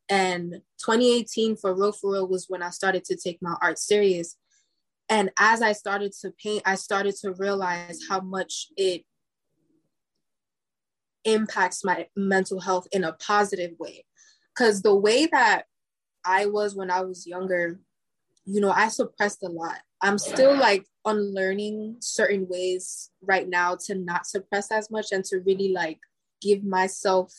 [0.08, 4.38] And 2018 for real for real was when I started to take my art serious.
[5.10, 9.04] And as I started to paint, I started to realize how much it
[11.26, 14.06] impacts my mental health in a positive way.
[14.54, 15.64] Because the way that
[16.26, 17.80] I was when I was younger,
[18.46, 19.80] you know, I suppressed a lot.
[20.02, 25.40] I'm still like unlearning certain ways right now to not suppress as much and to
[25.40, 26.00] really like
[26.42, 27.34] give myself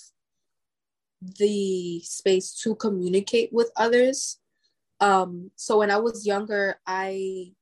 [1.39, 4.39] the space to communicate with others.
[5.01, 7.53] Um, so when I was younger, I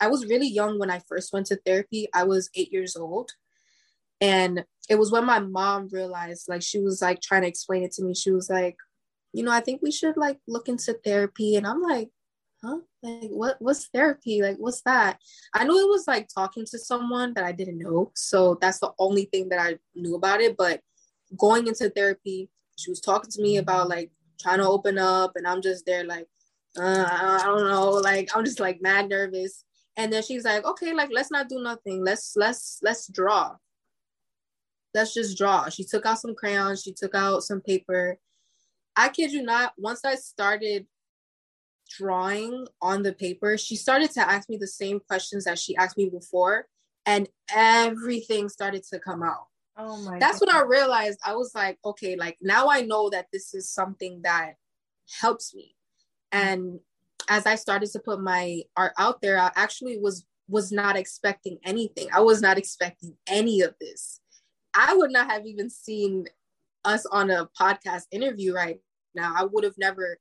[0.00, 2.08] I was really young when I first went to therapy.
[2.12, 3.30] I was eight years old.
[4.22, 7.92] And it was when my mom realized, like, she was like trying to explain it
[7.94, 8.14] to me.
[8.14, 8.76] She was like,
[9.32, 11.56] you know, I think we should like look into therapy.
[11.56, 12.10] And I'm like,
[12.62, 12.78] huh?
[13.02, 13.56] Like, what?
[13.58, 14.40] What's therapy?
[14.40, 15.18] Like, what's that?
[15.52, 18.12] I knew it was like talking to someone that I didn't know.
[18.14, 20.56] So that's the only thing that I knew about it.
[20.56, 20.80] But
[21.36, 22.48] going into therapy,
[22.78, 26.04] she was talking to me about like trying to open up, and I'm just there
[26.04, 26.28] like,
[26.78, 29.64] uh, I don't know, like I'm just like mad nervous.
[29.96, 32.04] And then she's like, okay, like let's not do nothing.
[32.04, 33.56] Let's let's let's draw
[34.94, 35.68] let's just draw.
[35.68, 38.18] She took out some crayons, she took out some paper.
[38.96, 40.86] I kid you not, once I started
[41.88, 45.96] drawing on the paper, she started to ask me the same questions that she asked
[45.96, 46.66] me before,
[47.06, 49.46] and everything started to come out.
[49.76, 50.48] Oh my That's God.
[50.48, 54.20] when I realized I was like, okay, like now I know that this is something
[54.22, 54.54] that
[55.20, 55.74] helps me.
[56.32, 56.38] Mm.
[56.38, 56.80] And
[57.28, 61.58] as I started to put my art out there, I actually was was not expecting
[61.64, 62.08] anything.
[62.12, 64.20] I was not expecting any of this.
[64.74, 66.26] I would not have even seen
[66.84, 68.80] us on a podcast interview right
[69.14, 69.34] now.
[69.36, 70.18] I would have never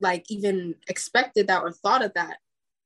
[0.00, 2.38] like even expected that or thought of that.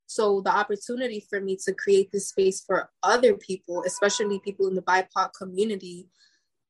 [0.06, 4.74] So the opportunity for me to create this space for other people, especially people in
[4.74, 6.08] the BIPOC community,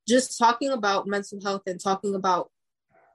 [0.07, 2.51] just talking about mental health and talking about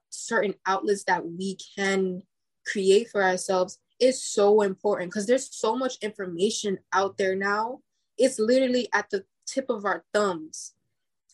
[0.09, 2.23] certain outlets that we can
[2.65, 7.79] create for ourselves is so important because there's so much information out there now.
[8.17, 10.73] It's literally at the tip of our thumbs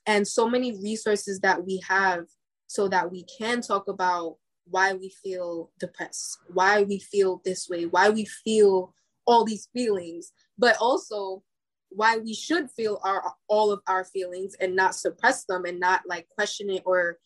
[0.06, 2.26] and so many resources that we have
[2.68, 7.86] so that we can talk about why we feel depressed, why we feel this way,
[7.86, 8.94] why we feel
[9.26, 11.44] all these feelings, but also
[11.90, 16.02] why we should feel our all of our feelings and not suppress them and not
[16.08, 17.20] like question it or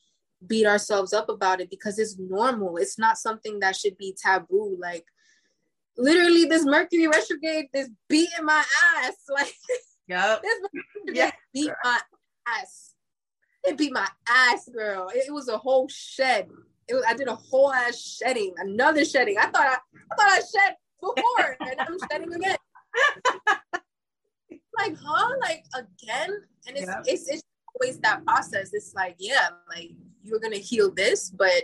[0.45, 2.77] beat ourselves up about it because it's normal.
[2.77, 4.77] It's not something that should be taboo.
[4.79, 5.05] Like
[5.97, 8.63] literally this Mercury retrograde is beating my
[8.97, 9.13] ass.
[9.29, 9.53] Like
[10.07, 10.41] yep.
[10.41, 10.59] this
[11.13, 11.31] yeah.
[11.53, 11.99] beat my
[12.47, 12.93] ass.
[13.63, 15.09] It beat my ass, girl.
[15.09, 16.47] It, it was a whole shed.
[16.87, 19.37] It was, I did a whole ass shedding, another shedding.
[19.37, 19.77] I thought I,
[20.11, 22.57] I thought I shed before, and I'm shedding again.
[24.77, 25.35] like, huh?
[25.41, 26.41] Like again?
[26.67, 27.43] And it's, it's it's
[27.75, 28.73] always that process.
[28.73, 29.91] It's like, yeah, like
[30.23, 31.63] you're gonna heal this, but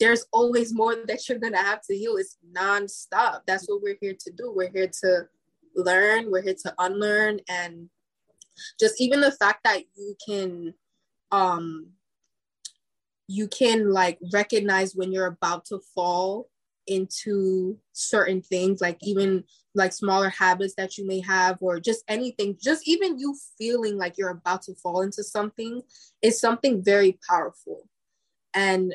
[0.00, 2.16] there's always more that you're gonna have to heal.
[2.16, 3.40] It's nonstop.
[3.46, 4.52] That's what we're here to do.
[4.54, 5.28] We're here to
[5.76, 6.30] learn.
[6.30, 7.88] We're here to unlearn and
[8.78, 10.74] just even the fact that you can
[11.30, 11.88] um
[13.26, 16.48] you can like recognize when you're about to fall
[16.86, 19.42] into certain things like even
[19.74, 24.18] like smaller habits that you may have or just anything just even you feeling like
[24.18, 25.80] you're about to fall into something
[26.20, 27.88] is something very powerful.
[28.52, 28.94] And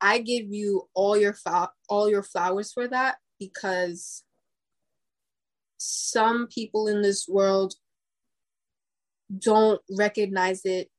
[0.00, 1.36] i give you all your
[1.88, 4.22] all your flowers for that because
[5.78, 7.74] some people in this world
[9.38, 10.90] don't recognize it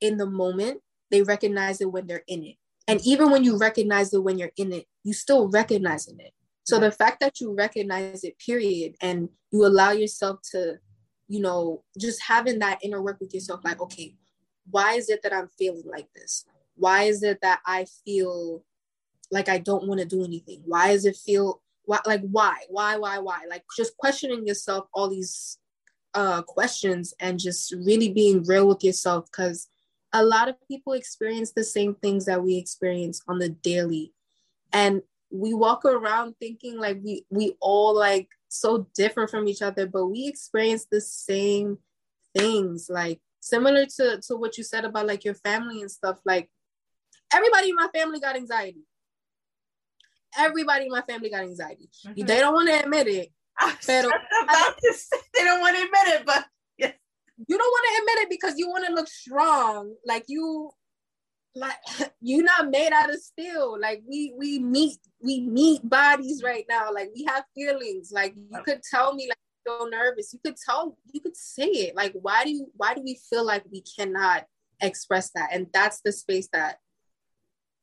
[0.00, 0.80] in the moment.
[1.10, 2.56] They recognize it when they're in it.
[2.86, 6.32] And even when you recognize it when you're in it, you still recognizing it.
[6.64, 10.78] So the fact that you recognize it, period, and you allow yourself to,
[11.28, 14.16] you know, just having that inner work with yourself, like, okay,
[14.70, 16.46] why is it that I'm feeling like this?
[16.76, 18.64] Why is it that I feel
[19.30, 20.62] like I don't want to do anything?
[20.64, 22.56] Why does it feel why like why?
[22.68, 23.40] Why, why, why?
[23.48, 25.58] Like just questioning yourself all these
[26.14, 29.68] uh questions and just really being real with yourself because
[30.14, 34.12] a lot of people experience the same things that we experience on the daily.
[34.72, 39.86] And we walk around thinking like we we all like so different from each other,
[39.86, 41.78] but we experience the same
[42.36, 42.88] things.
[42.88, 46.18] Like similar to, to what you said about like your family and stuff.
[46.24, 46.48] Like
[47.32, 48.86] everybody in my family got anxiety.
[50.38, 51.88] Everybody in my family got anxiety.
[52.06, 52.24] Mm-hmm.
[52.24, 53.32] They don't want to admit it.
[53.86, 56.44] Pero, about to say they don't want to admit it, but
[56.78, 56.94] yes.
[57.46, 59.94] you don't want to admit it because you want to look strong.
[60.06, 60.70] Like you
[61.54, 61.76] like
[62.20, 63.78] you're not made out of steel.
[63.80, 66.92] Like we we meet we meet bodies right now.
[66.92, 68.10] Like we have feelings.
[68.12, 70.32] Like you could tell me like so nervous.
[70.32, 71.96] You could tell you could say it.
[71.96, 74.46] Like why do you why do we feel like we cannot
[74.80, 75.50] express that?
[75.52, 76.78] And that's the space that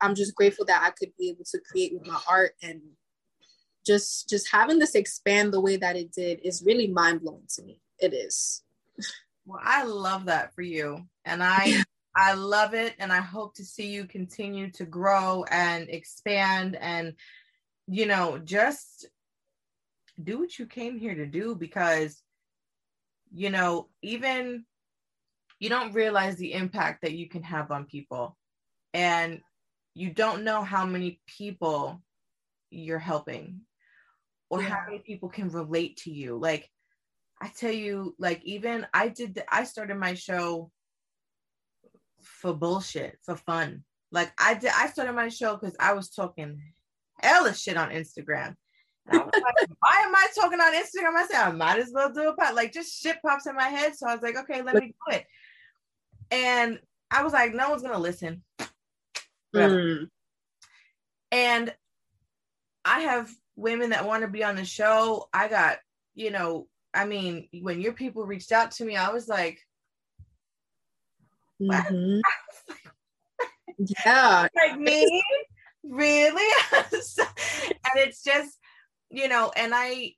[0.02, 2.82] i'm just grateful that i could be able to create with my art and
[3.86, 7.80] just just having this expand the way that it did is really mind-blowing to me.
[8.00, 8.64] It is.
[9.46, 11.06] Well i love that for you.
[11.26, 11.84] And i
[12.16, 12.96] I love it.
[13.00, 17.14] And I hope to see you continue to grow and expand and,
[17.88, 19.08] you know, just
[20.22, 22.22] do what you came here to do because,
[23.34, 24.66] you know, even
[25.60, 28.38] you don't realize the impact that you can have on people.
[28.94, 29.42] And
[29.94, 32.02] you don't know how many people
[32.70, 33.62] you're helping
[34.52, 34.70] or yeah.
[34.70, 36.38] how many people can relate to you.
[36.38, 36.70] Like,
[37.42, 40.70] I tell you, like, even I did, the, I started my show
[42.22, 43.84] for bullshit, for fun.
[44.12, 46.62] Like I did, I started my show because I was talking
[47.22, 48.56] hella shit on Instagram.
[49.12, 49.22] Like,
[49.80, 51.16] why am I talking on Instagram?
[51.16, 52.56] I said I might as well do a pot.
[52.56, 53.96] Like just shit pops in my head.
[53.96, 55.26] So I was like, okay, let me do it.
[56.30, 56.80] And
[57.10, 58.44] I was like, no one's gonna listen.
[59.56, 60.08] Mm.
[61.32, 61.74] And
[62.84, 63.32] I have
[63.62, 65.30] women that want to be on the show.
[65.34, 65.78] I got,
[66.16, 69.60] you know, I mean, when your people reached out to me, I was like,
[71.62, 72.20] Mm-hmm.
[74.06, 74.48] yeah.
[74.56, 75.24] like me?
[75.84, 76.52] really?
[76.74, 76.88] and
[77.96, 78.58] it's just,
[79.10, 80.14] you know, and I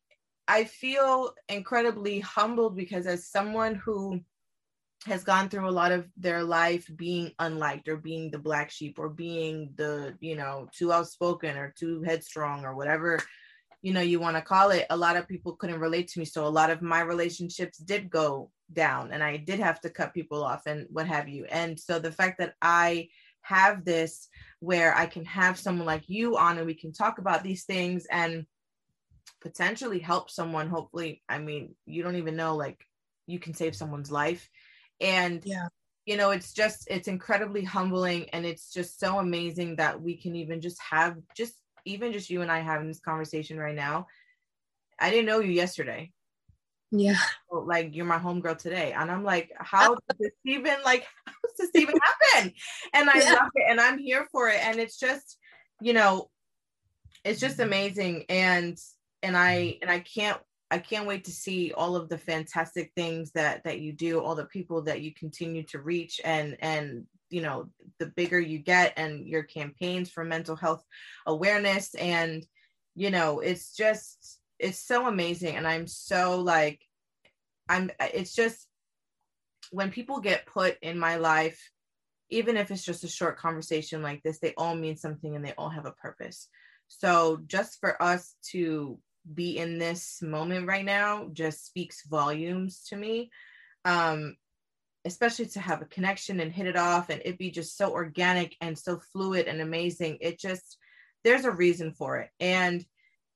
[0.47, 4.21] I feel incredibly humbled because as someone who
[5.05, 8.97] has gone through a lot of their life being unliked or being the black sheep
[8.97, 13.19] or being the, you know, too outspoken or too headstrong or whatever
[13.81, 16.23] you know you want to call it a lot of people couldn't relate to me
[16.23, 20.13] so a lot of my relationships did go down and I did have to cut
[20.13, 21.45] people off and what have you.
[21.45, 23.09] And so the fact that I
[23.41, 24.29] have this
[24.59, 28.05] where I can have someone like you on and we can talk about these things
[28.09, 28.45] and
[29.41, 32.85] potentially help someone, hopefully, I mean, you don't even know, like,
[33.25, 34.49] you can save someone's life.
[35.01, 35.67] And, yeah.
[36.05, 40.35] you know, it's just, it's incredibly humbling and it's just so amazing that we can
[40.35, 41.53] even just have, just
[41.85, 44.07] even just you and I having this conversation right now.
[44.99, 46.11] I didn't know you yesterday
[46.95, 47.17] yeah.
[47.51, 48.93] Oh, like you're my homegirl today.
[48.93, 52.53] And I'm like, how does this even like how does this even happen?
[52.93, 53.33] And I yeah.
[53.33, 54.63] love it and I'm here for it.
[54.63, 55.37] And it's just,
[55.81, 56.29] you know,
[57.25, 58.25] it's just amazing.
[58.29, 58.77] And
[59.23, 60.39] and I and I can't
[60.73, 64.33] I can't wait to see all of the fantastic things that that you do, all
[64.33, 67.69] the people that you continue to reach and and you know
[67.99, 70.83] the bigger you get and your campaigns for mental health
[71.27, 71.93] awareness.
[71.93, 72.43] And
[72.95, 75.57] you know it's just it's so amazing.
[75.57, 76.81] And i'm so like
[77.69, 78.67] i'm it's just
[79.69, 81.71] when people get put in my life
[82.31, 85.53] even if it's just a short conversation like this they all mean something and they
[85.55, 86.49] all have a purpose.
[86.87, 88.97] So just for us to
[89.33, 93.31] be in this moment right now just speaks volumes to me
[93.85, 94.35] um
[95.05, 98.55] especially to have a connection and hit it off and it be just so organic
[98.61, 100.17] and so fluid and amazing.
[100.21, 100.77] It just
[101.23, 102.29] there's a reason for it.
[102.39, 102.85] And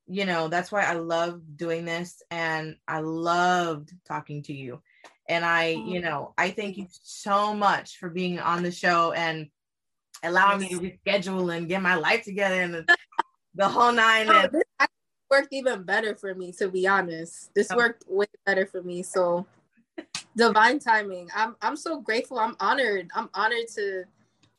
[0.10, 4.82] you know that's why i love doing this and i loved talking to you.
[5.28, 9.48] And i you know i thank you so much for being on the show and
[10.24, 12.88] allowing me to reschedule and get my life together and
[13.56, 14.64] the, whole nine oh, this
[15.30, 17.76] worked even better for me to be honest this oh.
[17.76, 19.46] worked way better for me so
[20.36, 24.04] divine timing i'm i'm so grateful i'm honored i'm honored to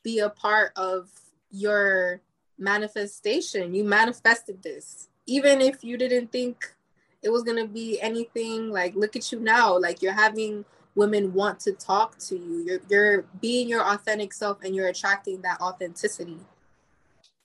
[0.03, 1.09] be a part of
[1.51, 2.21] your
[2.57, 6.73] manifestation you manifested this even if you didn't think
[7.21, 9.77] it was gonna be anything like look at you now.
[9.77, 10.65] Like you're having
[10.95, 12.63] women want to talk to you.
[12.65, 16.39] You're you're being your authentic self and you're attracting that authenticity.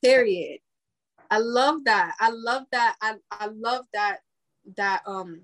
[0.03, 0.61] Period.
[1.31, 2.15] I love that.
[2.21, 2.97] I love that.
[3.01, 4.19] I, I love that
[4.77, 5.41] that um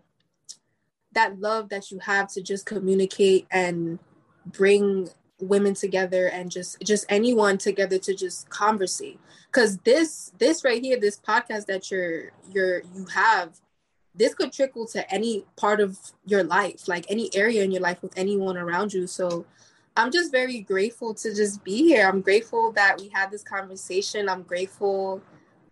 [1.12, 3.98] that love that you have to just communicate and
[4.46, 5.08] bring
[5.40, 11.00] women together and just just anyone together to just conversate because this this right here
[11.00, 13.58] this podcast that you're you're you have
[14.14, 18.02] this could trickle to any part of your life like any area in your life
[18.02, 19.46] with anyone around you so
[19.96, 24.28] i'm just very grateful to just be here i'm grateful that we had this conversation
[24.28, 25.22] i'm grateful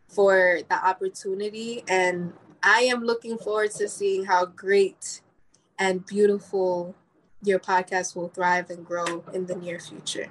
[0.08, 2.32] for the opportunity and
[2.62, 5.20] i am looking forward to seeing how great
[5.78, 6.94] and beautiful
[7.42, 10.28] your podcast will thrive and grow in the near future.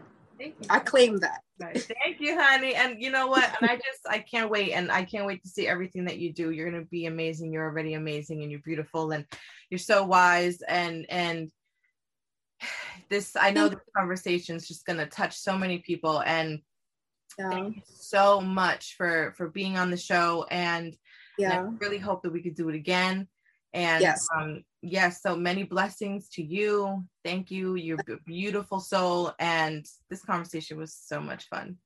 [0.70, 1.42] I claim that.
[1.60, 2.76] Thank you, honey.
[2.76, 3.50] And you know what?
[3.60, 4.74] And I just I can't wait.
[4.74, 6.52] And I can't wait to see everything that you do.
[6.52, 7.52] You're gonna be amazing.
[7.52, 9.26] You're already amazing and you're beautiful and
[9.72, 11.52] you're so wise and and
[13.10, 16.60] this I know this conversation is just gonna touch so many people and
[17.38, 17.50] yeah.
[17.50, 20.96] thank you so much for for being on the show and
[21.38, 23.28] yeah and I really hope that we could do it again
[23.74, 24.28] and yes.
[24.36, 27.04] um, yes, so many blessings to you.
[27.24, 27.76] Thank you.
[27.76, 29.34] You're a beautiful soul.
[29.40, 31.78] And this conversation was so much fun.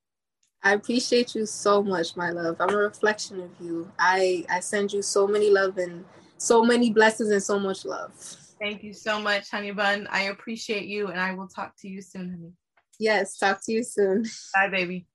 [0.63, 2.57] I appreciate you so much, my love.
[2.59, 3.91] I'm a reflection of you.
[3.97, 6.05] I, I send you so many love and
[6.37, 8.13] so many blessings and so much love.
[8.59, 10.07] Thank you so much, honey bun.
[10.11, 12.53] I appreciate you and I will talk to you soon, honey.
[12.99, 14.25] Yes, talk to you soon.
[14.53, 15.07] Bye, baby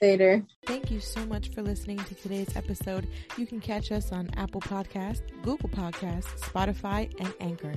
[0.00, 0.42] later.
[0.66, 3.08] Thank you so much for listening to today's episode.
[3.36, 7.74] You can catch us on Apple Podcast, Google Podcast, Spotify, and Anchor.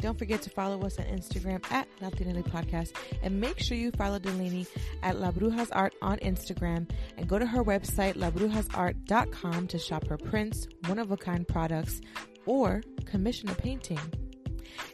[0.00, 2.92] Don't forget to follow us on Instagram at Latinely Podcast
[3.22, 4.66] and make sure you follow Delaney
[5.02, 10.18] at La Brujas Art on Instagram and go to her website, labrujasart.com to shop her
[10.18, 12.00] prints, one of a kind products,
[12.46, 14.00] or commission a painting.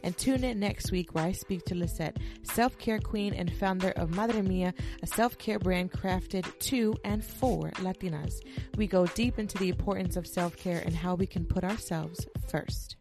[0.03, 3.91] And tune in next week where I speak to Lisette, self care queen and founder
[3.91, 8.33] of Madre Mia, a self care brand crafted to and for Latinas.
[8.77, 12.25] We go deep into the importance of self care and how we can put ourselves
[12.47, 12.95] first.